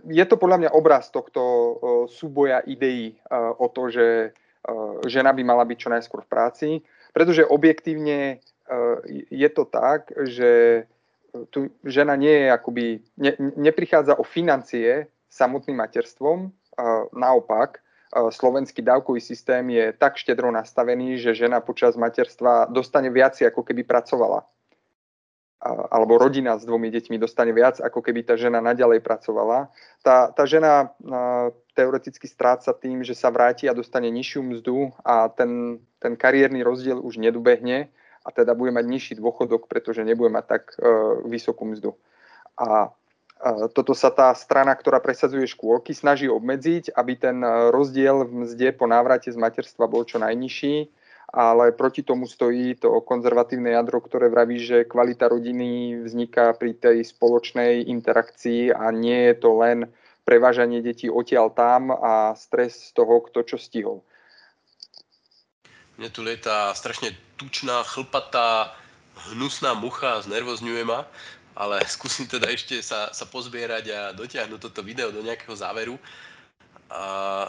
je 0.06 0.24
to 0.26 0.36
podľa 0.38 0.58
mňa 0.66 0.70
obraz 0.70 1.10
tohto 1.10 1.42
súboja 2.06 2.62
ideí 2.62 3.18
o 3.58 3.66
to, 3.66 3.90
že 3.90 4.06
žena 5.10 5.34
by 5.34 5.42
mala 5.42 5.66
byť 5.66 5.78
čo 5.78 5.90
najskôr 5.90 6.22
v 6.22 6.30
práci, 6.30 6.68
pretože 7.10 7.42
objektívne 7.42 8.38
je 9.26 9.48
to 9.50 9.66
tak, 9.66 10.14
že 10.22 10.84
tu 11.50 11.72
žena 11.82 12.14
nie 12.14 12.46
je 12.46 12.48
akoby, 12.52 12.86
ne, 13.18 13.32
neprichádza 13.58 14.14
o 14.20 14.22
financie 14.22 15.10
samotným 15.32 15.80
materstvom, 15.82 16.52
naopak, 17.10 17.80
slovenský 18.12 18.84
dávkový 18.84 19.24
systém 19.24 19.64
je 19.72 19.96
tak 19.96 20.20
štedro 20.20 20.52
nastavený, 20.52 21.16
že 21.16 21.32
žena 21.32 21.64
počas 21.64 21.96
materstva 21.96 22.68
dostane 22.68 23.08
viac, 23.08 23.40
ako 23.40 23.64
keby 23.64 23.88
pracovala 23.88 24.44
alebo 25.62 26.18
rodina 26.18 26.58
s 26.58 26.66
dvomi 26.66 26.90
deťmi 26.90 27.22
dostane 27.22 27.54
viac, 27.54 27.78
ako 27.78 28.02
keby 28.02 28.26
tá 28.26 28.34
žena 28.34 28.58
naďalej 28.58 28.98
pracovala. 28.98 29.70
Tá, 30.02 30.34
tá 30.34 30.42
žena 30.42 30.90
teoreticky 31.78 32.26
stráca 32.26 32.74
tým, 32.74 33.06
že 33.06 33.14
sa 33.14 33.30
vráti 33.30 33.70
a 33.70 33.76
dostane 33.76 34.10
nižšiu 34.10 34.42
mzdu 34.42 34.90
a 35.06 35.30
ten, 35.30 35.78
ten 36.02 36.18
kariérny 36.18 36.66
rozdiel 36.66 36.98
už 36.98 37.22
nedubehne 37.22 37.94
a 38.26 38.28
teda 38.34 38.58
bude 38.58 38.74
mať 38.74 38.86
nižší 38.90 39.12
dôchodok, 39.22 39.70
pretože 39.70 40.02
nebude 40.02 40.34
mať 40.34 40.44
tak 40.46 40.62
uh, 40.78 41.22
vysokú 41.26 41.66
mzdu. 41.70 41.94
A 42.58 42.90
uh, 42.90 43.66
toto 43.70 43.94
sa 43.94 44.10
tá 44.10 44.34
strana, 44.34 44.74
ktorá 44.74 44.98
presadzuje 44.98 45.46
škôlky, 45.46 45.94
snaží 45.94 46.26
obmedziť, 46.26 46.94
aby 46.94 47.12
ten 47.18 47.38
rozdiel 47.70 48.26
v 48.26 48.46
mzde 48.46 48.74
po 48.74 48.90
návrate 48.90 49.30
z 49.30 49.38
materstva 49.38 49.86
bol 49.86 50.02
čo 50.02 50.18
najnižší 50.18 51.01
ale 51.32 51.72
proti 51.72 52.04
tomu 52.04 52.28
stojí 52.28 52.76
to 52.76 53.00
konzervatívne 53.00 53.72
jadro, 53.72 54.04
ktoré 54.04 54.28
vraví, 54.28 54.60
že 54.60 54.84
kvalita 54.84 55.32
rodiny 55.32 56.04
vzniká 56.04 56.52
pri 56.52 56.76
tej 56.76 57.08
spoločnej 57.08 57.88
interakcii 57.88 58.68
a 58.68 58.92
nie 58.92 59.32
je 59.32 59.34
to 59.40 59.56
len 59.56 59.88
prevážanie 60.28 60.84
detí 60.84 61.08
odtiaľ 61.08 61.48
tam 61.56 61.88
a 61.88 62.36
stres 62.36 62.76
z 62.76 62.90
toho, 62.92 63.24
kto 63.24 63.48
čo 63.48 63.56
stihol. 63.56 64.04
Mne 65.96 66.12
tu 66.12 66.20
lieta 66.20 66.76
strašne 66.76 67.16
tučná, 67.40 67.80
chlpatá, 67.88 68.76
hnusná 69.32 69.72
mucha, 69.72 70.20
znervozňuje 70.20 70.84
ma, 70.84 71.08
ale 71.56 71.80
skúsim 71.96 72.28
teda 72.28 72.52
ešte 72.52 72.76
sa, 72.84 73.08
sa 73.08 73.24
pozbierať 73.24 73.84
a 73.88 74.00
dotiahnuť 74.12 74.60
toto 74.60 74.84
video 74.84 75.08
do 75.08 75.24
nejakého 75.24 75.56
záveru. 75.56 75.96
A, 76.92 77.48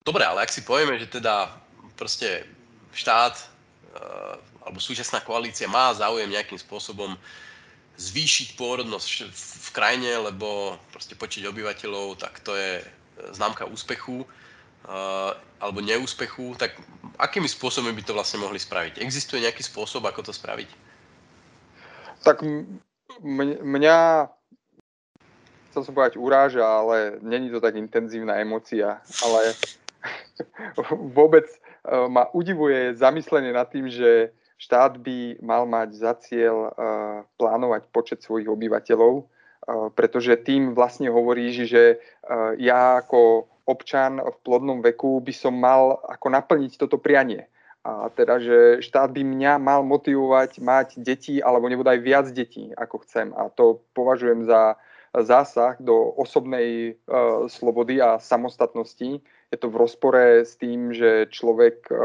dobre, 0.00 0.24
ale 0.24 0.40
ak 0.40 0.52
si 0.52 0.64
povieme, 0.64 0.96
že 0.96 1.12
teda 1.20 1.52
proste 2.00 2.48
štát 2.92 3.34
eh, 3.36 4.34
alebo 4.64 4.78
súčasná 4.80 5.24
koalícia 5.24 5.64
má 5.64 5.96
záujem 5.96 6.28
nejakým 6.28 6.60
spôsobom 6.60 7.16
zvýšiť 7.98 8.54
pôrodnosť 8.54 9.26
v 9.34 9.68
krajine, 9.74 10.30
lebo 10.30 10.78
proste 10.94 11.18
počet 11.18 11.42
obyvateľov, 11.48 12.14
tak 12.22 12.38
to 12.46 12.54
je 12.54 12.78
známka 13.34 13.66
úspechu 13.66 14.22
eh, 14.22 15.30
alebo 15.58 15.82
neúspechu, 15.82 16.54
tak 16.54 16.78
akými 17.18 17.50
spôsobmi 17.50 17.90
by 17.90 18.02
to 18.06 18.14
vlastne 18.14 18.38
mohli 18.38 18.62
spraviť? 18.62 19.02
Existuje 19.02 19.42
nejaký 19.42 19.66
spôsob, 19.66 20.06
ako 20.06 20.30
to 20.30 20.32
spraviť? 20.32 20.70
Tak 22.22 22.42
mňa, 23.62 23.98
chcel 25.70 25.82
som 25.82 25.94
povedať 25.94 26.14
uráža, 26.18 26.66
ale 26.66 27.18
není 27.22 27.50
to 27.50 27.58
tak 27.58 27.74
intenzívna 27.74 28.38
emocia, 28.38 29.02
ale 29.26 29.54
vôbec 31.18 31.46
ma 31.86 32.26
udivuje 32.34 32.96
zamyslenie 32.98 33.54
nad 33.54 33.70
tým, 33.70 33.86
že 33.86 34.32
štát 34.58 34.98
by 34.98 35.38
mal 35.40 35.64
mať 35.64 35.88
za 35.94 36.12
cieľ 36.18 36.56
eh, 36.68 36.72
plánovať 37.38 37.82
počet 37.94 38.18
svojich 38.20 38.50
obyvateľov, 38.50 39.22
eh, 39.22 39.26
pretože 39.94 40.42
tým 40.42 40.74
vlastne 40.74 41.08
hovorí, 41.08 41.54
že 41.54 42.02
ja 42.60 43.00
ako 43.00 43.48
občan 43.64 44.20
v 44.20 44.36
plodnom 44.44 44.84
veku 44.84 45.20
by 45.24 45.32
som 45.32 45.56
mal 45.56 46.00
ako 46.08 46.28
naplniť 46.32 46.76
toto 46.76 47.00
prianie. 47.00 47.48
A 47.88 48.12
teda, 48.12 48.36
že 48.36 48.84
štát 48.84 49.08
by 49.16 49.24
mňa 49.24 49.56
mal 49.56 49.80
motivovať 49.80 50.60
mať 50.60 50.88
deti 51.00 51.40
alebo 51.40 51.72
nebude 51.72 51.88
aj 51.88 52.00
viac 52.04 52.26
detí, 52.32 52.68
ako 52.76 53.00
chcem. 53.08 53.32
A 53.32 53.48
to 53.48 53.80
považujem 53.96 54.44
za 54.44 54.76
zásah 55.16 55.80
do 55.80 56.12
osobnej 56.20 57.00
uh, 57.08 57.48
slobody 57.48 57.96
a 57.96 58.20
samostatnosti 58.20 59.24
je 59.48 59.56
to 59.56 59.68
v 59.72 59.80
rozpore 59.80 60.44
s 60.44 60.56
tým, 60.60 60.92
že 60.92 61.28
človek 61.32 61.88
eh, 61.88 61.98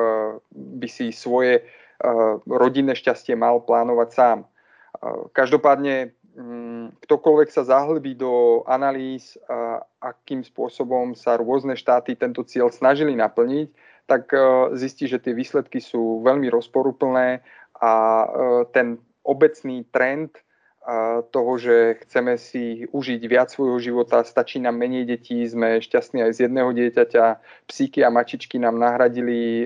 by 0.56 0.88
si 0.88 1.12
svoje 1.12 1.64
eh, 1.64 2.34
rodinné 2.48 2.96
šťastie 2.96 3.36
mal 3.36 3.60
plánovať 3.64 4.10
sám. 4.16 4.40
Eh, 4.44 5.28
každopádne 5.36 6.16
mm, 6.36 7.04
ktokoľvek 7.04 7.50
sa 7.52 7.68
zahlbí 7.68 8.16
do 8.16 8.64
analýz, 8.68 9.36
akým 10.00 10.44
spôsobom 10.44 11.16
sa 11.16 11.36
rôzne 11.36 11.76
štáty 11.76 12.16
tento 12.16 12.44
cieľ 12.48 12.72
snažili 12.72 13.16
naplniť, 13.16 13.68
tak 14.04 14.36
zistí, 14.76 15.08
že 15.08 15.16
tie 15.16 15.32
výsledky 15.32 15.80
sú 15.80 16.20
veľmi 16.28 16.52
rozporuplné 16.52 17.40
a 17.80 17.92
ten 18.76 19.00
obecný 19.24 19.88
trend 19.96 20.36
toho, 21.32 21.56
že 21.56 22.04
chceme 22.04 22.36
si 22.36 22.84
užiť 22.92 23.22
viac 23.24 23.48
svojho 23.48 23.80
života, 23.80 24.20
stačí 24.28 24.60
nám 24.60 24.76
menej 24.76 25.08
detí, 25.08 25.48
sme 25.48 25.80
šťastní 25.80 26.20
aj 26.28 26.32
z 26.36 26.40
jedného 26.50 26.76
dieťaťa, 26.76 27.26
psíky 27.72 28.04
a 28.04 28.12
mačičky 28.12 28.60
nám 28.60 28.76
nahradili 28.76 29.64
e, 29.64 29.66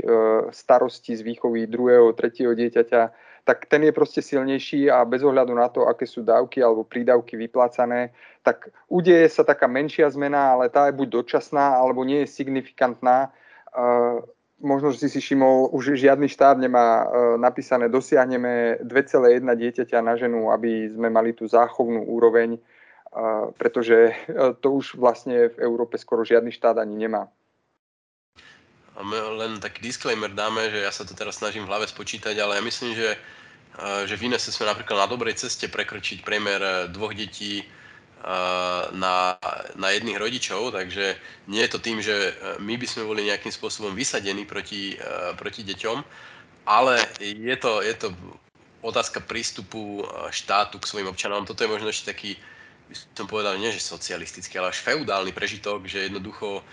starosti 0.54 1.18
z 1.18 1.26
výchovy 1.26 1.66
druhého, 1.66 2.14
tretieho 2.14 2.54
dieťaťa, 2.54 3.02
tak 3.50 3.66
ten 3.66 3.90
je 3.90 3.96
proste 3.96 4.22
silnejší 4.22 4.94
a 4.94 5.02
bez 5.10 5.26
ohľadu 5.26 5.58
na 5.58 5.72
to, 5.74 5.90
aké 5.90 6.06
sú 6.06 6.22
dávky 6.22 6.62
alebo 6.62 6.86
prídavky 6.86 7.34
vyplácané, 7.34 8.14
tak 8.46 8.70
udeje 8.86 9.26
sa 9.34 9.42
taká 9.42 9.66
menšia 9.66 10.12
zmena, 10.14 10.54
ale 10.54 10.70
tá 10.70 10.86
je 10.86 11.00
buď 11.02 11.24
dočasná, 11.24 11.82
alebo 11.82 12.06
nie 12.06 12.28
je 12.28 12.34
signifikantná 12.36 13.34
možno 14.62 14.94
si 14.94 15.10
si 15.10 15.20
všimol, 15.22 15.70
už 15.74 15.98
žiadny 15.98 16.26
štát 16.30 16.58
nemá 16.58 17.06
e, 17.06 17.06
napísané 17.38 17.90
dosiahneme 17.90 18.82
2,1 18.82 19.46
dieťaťa 19.46 20.00
na 20.02 20.18
ženu, 20.18 20.50
aby 20.50 20.90
sme 20.90 21.10
mali 21.14 21.34
tú 21.38 21.46
záchovnú 21.46 22.10
úroveň, 22.10 22.58
e, 22.58 22.60
pretože 23.58 24.12
e, 24.12 24.14
to 24.58 24.82
už 24.82 24.98
vlastne 24.98 25.54
v 25.54 25.58
Európe 25.62 26.02
skoro 26.02 26.26
žiadny 26.26 26.50
štát 26.50 26.82
ani 26.82 26.98
nemá. 26.98 27.30
Len 29.14 29.62
taký 29.62 29.86
disclaimer 29.86 30.34
dáme, 30.34 30.74
že 30.74 30.82
ja 30.82 30.90
sa 30.90 31.06
to 31.06 31.14
teraz 31.14 31.38
snažím 31.38 31.70
v 31.70 31.70
hlave 31.70 31.86
spočítať, 31.86 32.34
ale 32.42 32.58
ja 32.58 32.64
myslím, 32.66 32.98
že, 32.98 33.14
že 34.10 34.18
v 34.18 34.26
Inese 34.26 34.50
sme 34.50 34.66
napríklad 34.66 35.06
na 35.06 35.06
dobrej 35.06 35.38
ceste 35.38 35.70
prekročiť 35.70 36.26
priemer 36.26 36.90
dvoch 36.90 37.14
detí 37.14 37.62
na, 38.98 39.38
na 39.78 39.88
jedných 39.94 40.18
rodičov, 40.18 40.74
takže 40.74 41.16
nie 41.48 41.62
je 41.64 41.72
to 41.72 41.80
tým, 41.80 42.02
že 42.02 42.12
e, 42.12 42.32
my 42.60 42.76
by 42.76 42.88
sme 42.90 43.08
boli 43.08 43.30
nejakým 43.30 43.54
spôsobom 43.54 43.94
vysadení 43.94 44.44
proti, 44.44 44.98
e, 44.98 45.34
proti 45.38 45.64
deťom, 45.64 45.98
ale 46.68 47.00
je 47.22 47.56
to, 47.56 47.80
je 47.86 47.96
to 47.96 48.08
otázka 48.84 49.24
prístupu 49.24 50.02
e, 50.02 50.34
štátu 50.34 50.82
k 50.82 50.90
svojim 50.90 51.08
občanom. 51.08 51.46
Toto 51.46 51.64
je 51.64 51.72
možno 51.72 51.88
ešte 51.88 52.12
taký, 52.12 52.36
by 52.90 52.96
som 53.16 53.28
povedal, 53.30 53.56
nie 53.56 53.72
že 53.72 53.80
socialistický, 53.80 54.60
ale 54.60 54.74
až 54.74 54.84
feudálny 54.84 55.32
prežitok, 55.32 55.88
že 55.88 56.10
jednoducho 56.12 56.66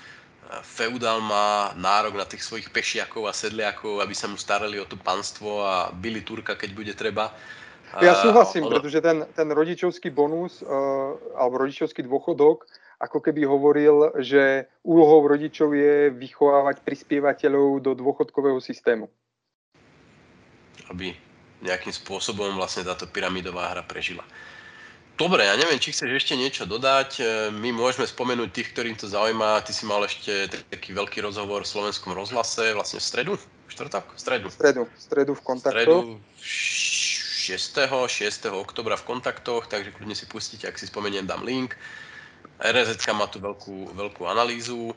feudál 0.61 1.25
má 1.25 1.73
nárok 1.73 2.21
na 2.21 2.29
tých 2.29 2.45
svojich 2.45 2.69
pešiakov 2.69 3.25
a 3.27 3.33
sedliakov, 3.33 4.05
aby 4.05 4.13
sa 4.13 4.29
mu 4.29 4.37
starali 4.37 4.77
o 4.77 4.85
to 4.85 4.95
panstvo 5.01 5.65
a 5.65 5.89
byli 5.89 6.21
Turka, 6.21 6.53
keď 6.53 6.71
bude 6.77 6.93
treba. 6.93 7.33
Ja 8.03 8.19
súhlasím, 8.19 8.67
ono... 8.67 8.79
pretože 8.79 8.99
ten, 9.05 9.29
ten 9.37 9.49
rodičovský 9.53 10.11
bonus 10.11 10.65
uh, 10.65 11.15
alebo 11.39 11.63
rodičovský 11.63 12.03
dôchodok 12.03 12.67
ako 13.03 13.19
keby 13.21 13.45
hovoril, 13.45 14.15
že 14.23 14.71
úlohou 14.87 15.27
rodičov 15.27 15.75
je 15.75 16.09
vychovávať 16.15 16.81
prispievateľov 16.87 17.83
do 17.83 17.93
dôchodkového 17.99 18.63
systému. 18.63 19.11
Aby 20.89 21.13
nejakým 21.65 21.93
spôsobom 21.93 22.57
vlastne 22.57 22.85
táto 22.85 23.09
pyramidová 23.09 23.73
hra 23.73 23.83
prežila. 23.85 24.25
Dobre, 25.15 25.47
ja 25.47 25.55
neviem, 25.55 25.79
či 25.79 25.95
chceš 25.95 26.11
ešte 26.11 26.35
niečo 26.35 26.67
dodať. 26.67 27.11
E, 27.19 27.25
my 27.55 27.71
môžeme 27.71 28.03
spomenúť 28.03 28.51
tých, 28.51 28.69
ktorým 28.75 28.99
to 28.99 29.07
zaujíma. 29.07 29.63
Ty 29.63 29.71
si 29.71 29.87
mal 29.87 30.03
ešte 30.03 30.51
taký 30.75 30.91
veľký 30.91 31.23
rozhovor 31.23 31.63
v 31.63 31.71
slovenskom 31.71 32.11
rozhlase, 32.19 32.75
vlastne 32.75 32.99
v 32.99 33.07
stredu? 33.07 33.33
V 33.39 33.71
štvrtok? 33.71 34.11
V 34.11 34.19
stredu. 34.19 34.47
V 34.51 34.55
stredu, 34.59 34.83
v 34.91 34.99
stredu 34.99 35.33
v 35.39 35.43
kontaktoch. 35.47 36.03
V 36.19 36.43
stredu 36.43 37.24
6. 37.45 37.85
6. 38.09 38.49
oktobra 38.49 38.97
v 38.97 39.05
kontaktoch, 39.05 39.69
takže 39.69 39.93
kľudne 39.93 40.17
si 40.17 40.25
pustíte, 40.25 40.65
ak 40.65 40.81
si 40.81 40.89
spomeniem, 40.89 41.29
dám 41.29 41.45
link. 41.45 41.77
RZ 42.57 42.97
má 43.13 43.29
tu 43.29 43.43
veľkú, 43.43 43.93
veľkú 43.93 44.25
analýzu. 44.25 44.97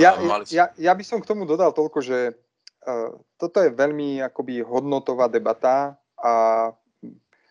Ja, 0.00 0.16
ja, 0.48 0.72
ja 0.72 0.92
by 0.96 1.04
som 1.04 1.20
k 1.20 1.28
tomu 1.28 1.44
dodal 1.44 1.76
toľko, 1.76 2.00
že 2.00 2.32
uh, 2.32 3.12
toto 3.36 3.60
je 3.60 3.68
veľmi 3.68 4.24
akoby 4.24 4.64
hodnotová 4.64 5.28
debata 5.28 6.00
a 6.16 6.32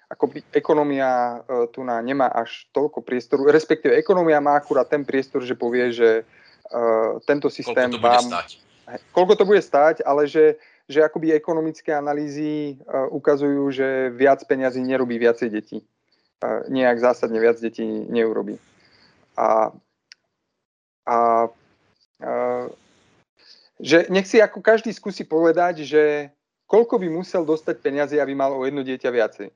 akoby 0.10 0.42
ekonomia 0.50 1.42
uh, 1.46 1.70
tu 1.70 1.86
na 1.86 2.02
nemá 2.02 2.34
až 2.34 2.66
toľko 2.74 3.06
priestoru, 3.06 3.46
respektíve 3.54 3.94
ekonomia 3.94 4.42
má 4.42 4.58
akurát 4.58 4.90
ten 4.90 5.06
priestor, 5.06 5.46
že 5.46 5.54
povie, 5.54 5.94
že 5.94 6.26
uh, 6.74 7.22
tento 7.30 7.54
systém 7.54 7.94
koľko 7.94 8.02
to 8.02 8.02
vám... 8.02 8.26
Bude 8.26 8.34
stáť. 8.34 8.50
Koľko 9.14 9.34
to 9.38 9.44
bude 9.46 9.62
stáť, 9.62 9.96
ale 10.06 10.30
že 10.30 10.58
že 10.86 11.02
akoby 11.02 11.34
ekonomické 11.34 11.94
analýzy 11.98 12.78
uh, 12.86 13.10
ukazujú, 13.10 13.74
že 13.74 14.14
viac 14.14 14.46
peňazí 14.46 14.86
nerobí 14.86 15.18
viacej 15.18 15.50
detí. 15.50 15.78
Uh, 16.44 16.62
nejak 16.70 17.02
zásadne 17.02 17.42
viac 17.42 17.58
detí 17.58 17.86
neurobí. 17.86 18.62
A, 19.34 19.74
a 21.10 21.18
uh, 22.22 22.66
že 23.82 24.08
nech 24.08 24.30
si 24.30 24.40
ako 24.40 24.64
každý 24.64 24.94
skúsi 24.96 25.28
povedať, 25.28 25.84
že 25.84 26.32
koľko 26.70 27.02
by 27.02 27.08
musel 27.12 27.44
dostať 27.44 27.76
peniazy, 27.82 28.16
aby 28.22 28.34
mal 28.38 28.56
o 28.56 28.64
jedno 28.64 28.86
dieťa 28.86 29.10
viacej. 29.12 29.48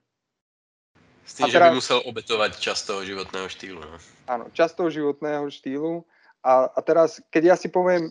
S 1.29 1.31
tým, 1.37 1.45
teraz, 1.53 1.69
že 1.69 1.77
by 1.77 1.77
musel 1.77 1.99
obetovať 2.09 2.51
čas 2.57 2.81
toho 2.81 3.05
životného 3.05 3.45
štýlu. 3.45 3.79
No. 3.85 3.97
Áno, 4.25 4.45
čas 4.49 4.73
toho 4.73 4.89
životného 4.89 5.45
štýlu. 5.53 6.01
A, 6.41 6.73
a 6.73 6.79
teraz, 6.81 7.21
keď 7.29 7.53
ja 7.53 7.55
si 7.55 7.69
poviem, 7.69 8.09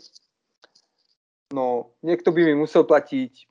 no 1.52 1.92
niekto 2.04 2.32
by 2.32 2.40
mi 2.44 2.54
musel 2.54 2.84
platiť 2.84 3.48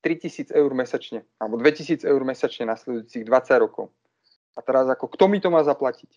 3000 0.00 0.56
eur 0.56 0.70
mesačne, 0.72 1.24
alebo 1.36 1.60
2000 1.60 2.08
eur 2.08 2.22
mesačne 2.24 2.64
nasledujúcich 2.68 3.24
20 3.24 3.64
rokov. 3.64 3.92
A 4.56 4.64
teraz 4.64 4.88
ako, 4.88 5.12
kto 5.12 5.24
mi 5.28 5.38
to 5.40 5.52
má 5.52 5.60
zaplatiť? 5.60 6.10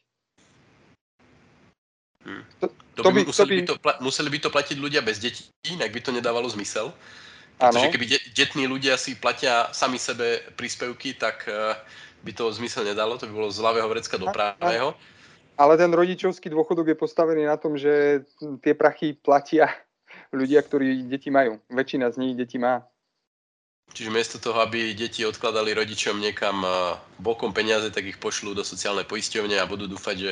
Hmm. 2.24 2.44
To, 2.64 2.72
to, 2.96 3.02
to 3.04 3.12
by, 3.12 3.28
museli, 3.28 3.68
to 3.68 3.76
by... 3.76 3.84
By 3.84 4.00
to, 4.00 4.04
museli 4.04 4.30
by 4.32 4.40
to 4.40 4.50
platiť 4.50 4.78
ľudia 4.80 5.04
bez 5.04 5.20
detí, 5.20 5.52
inak 5.68 5.92
by 5.92 6.00
to 6.00 6.12
nedávalo 6.16 6.48
zmysel. 6.48 6.96
Pretože 7.60 7.88
ano. 7.92 7.94
keby 7.94 8.06
de, 8.08 8.18
detní 8.34 8.66
ľudia 8.66 8.96
si 8.96 9.20
platia 9.20 9.70
sami 9.76 10.00
sebe 10.00 10.42
príspevky, 10.56 11.20
tak 11.20 11.44
uh, 11.52 11.76
by 12.24 12.32
to 12.32 12.50
zmysel 12.56 12.88
nedalo, 12.88 13.20
to 13.20 13.28
by 13.28 13.34
bolo 13.36 13.52
z 13.52 13.60
ľavého 13.60 13.88
vrecka 13.92 14.16
do 14.16 14.32
pravého. 14.32 14.96
Ale 15.54 15.78
ten 15.78 15.92
rodičovský 15.94 16.50
dôchodok 16.50 16.96
je 16.96 16.98
postavený 16.98 17.46
na 17.46 17.60
tom, 17.62 17.78
že 17.78 18.26
tie 18.66 18.74
prachy 18.74 19.14
platia 19.14 19.70
ľudia, 20.34 20.66
ktorí 20.66 21.06
deti 21.06 21.30
majú. 21.30 21.62
Väčšina 21.70 22.10
z 22.10 22.18
nich 22.20 22.34
deti 22.34 22.58
má. 22.58 22.82
Čiže 23.94 24.10
miesto 24.10 24.42
toho, 24.42 24.58
aby 24.64 24.98
deti 24.98 25.22
odkladali 25.22 25.76
rodičom 25.78 26.18
niekam 26.18 26.66
bokom 27.22 27.54
peniaze, 27.54 27.94
tak 27.94 28.10
ich 28.10 28.18
pošlú 28.18 28.58
do 28.58 28.66
sociálnej 28.66 29.06
poisťovne 29.06 29.62
a 29.62 29.70
budú 29.70 29.86
dúfať, 29.86 30.16
že 30.18 30.32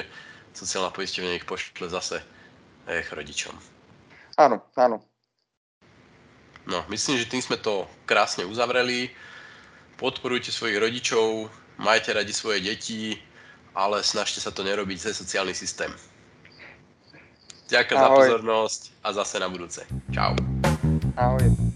sociálna 0.58 0.90
poisťovňa 0.90 1.38
ich 1.38 1.46
pošle 1.46 1.86
zase 1.92 2.18
ich 2.90 3.10
rodičom. 3.14 3.54
Áno, 4.42 4.66
áno. 4.74 5.06
No, 6.66 6.82
myslím, 6.90 7.22
že 7.22 7.30
tým 7.30 7.42
sme 7.42 7.58
to 7.62 7.86
krásne 8.10 8.46
uzavreli. 8.46 9.14
Podporujte 10.02 10.50
svojich 10.50 10.82
rodičov, 10.82 11.50
majte 11.78 12.14
radi 12.14 12.34
svoje 12.34 12.66
deti, 12.66 13.18
ale 13.78 14.02
snažte 14.02 14.42
sa 14.42 14.50
to 14.50 14.66
nerobiť 14.66 14.98
cez 14.98 15.14
sociálny 15.22 15.54
systém. 15.54 15.94
Ďakujem 17.71 17.97
za 18.03 18.10
pozornosť 18.12 18.81
a 18.99 19.07
zase 19.15 19.36
na 19.39 19.47
budúce. 19.47 19.81
Čau. 20.12 20.36
Ahoj. 21.15 21.70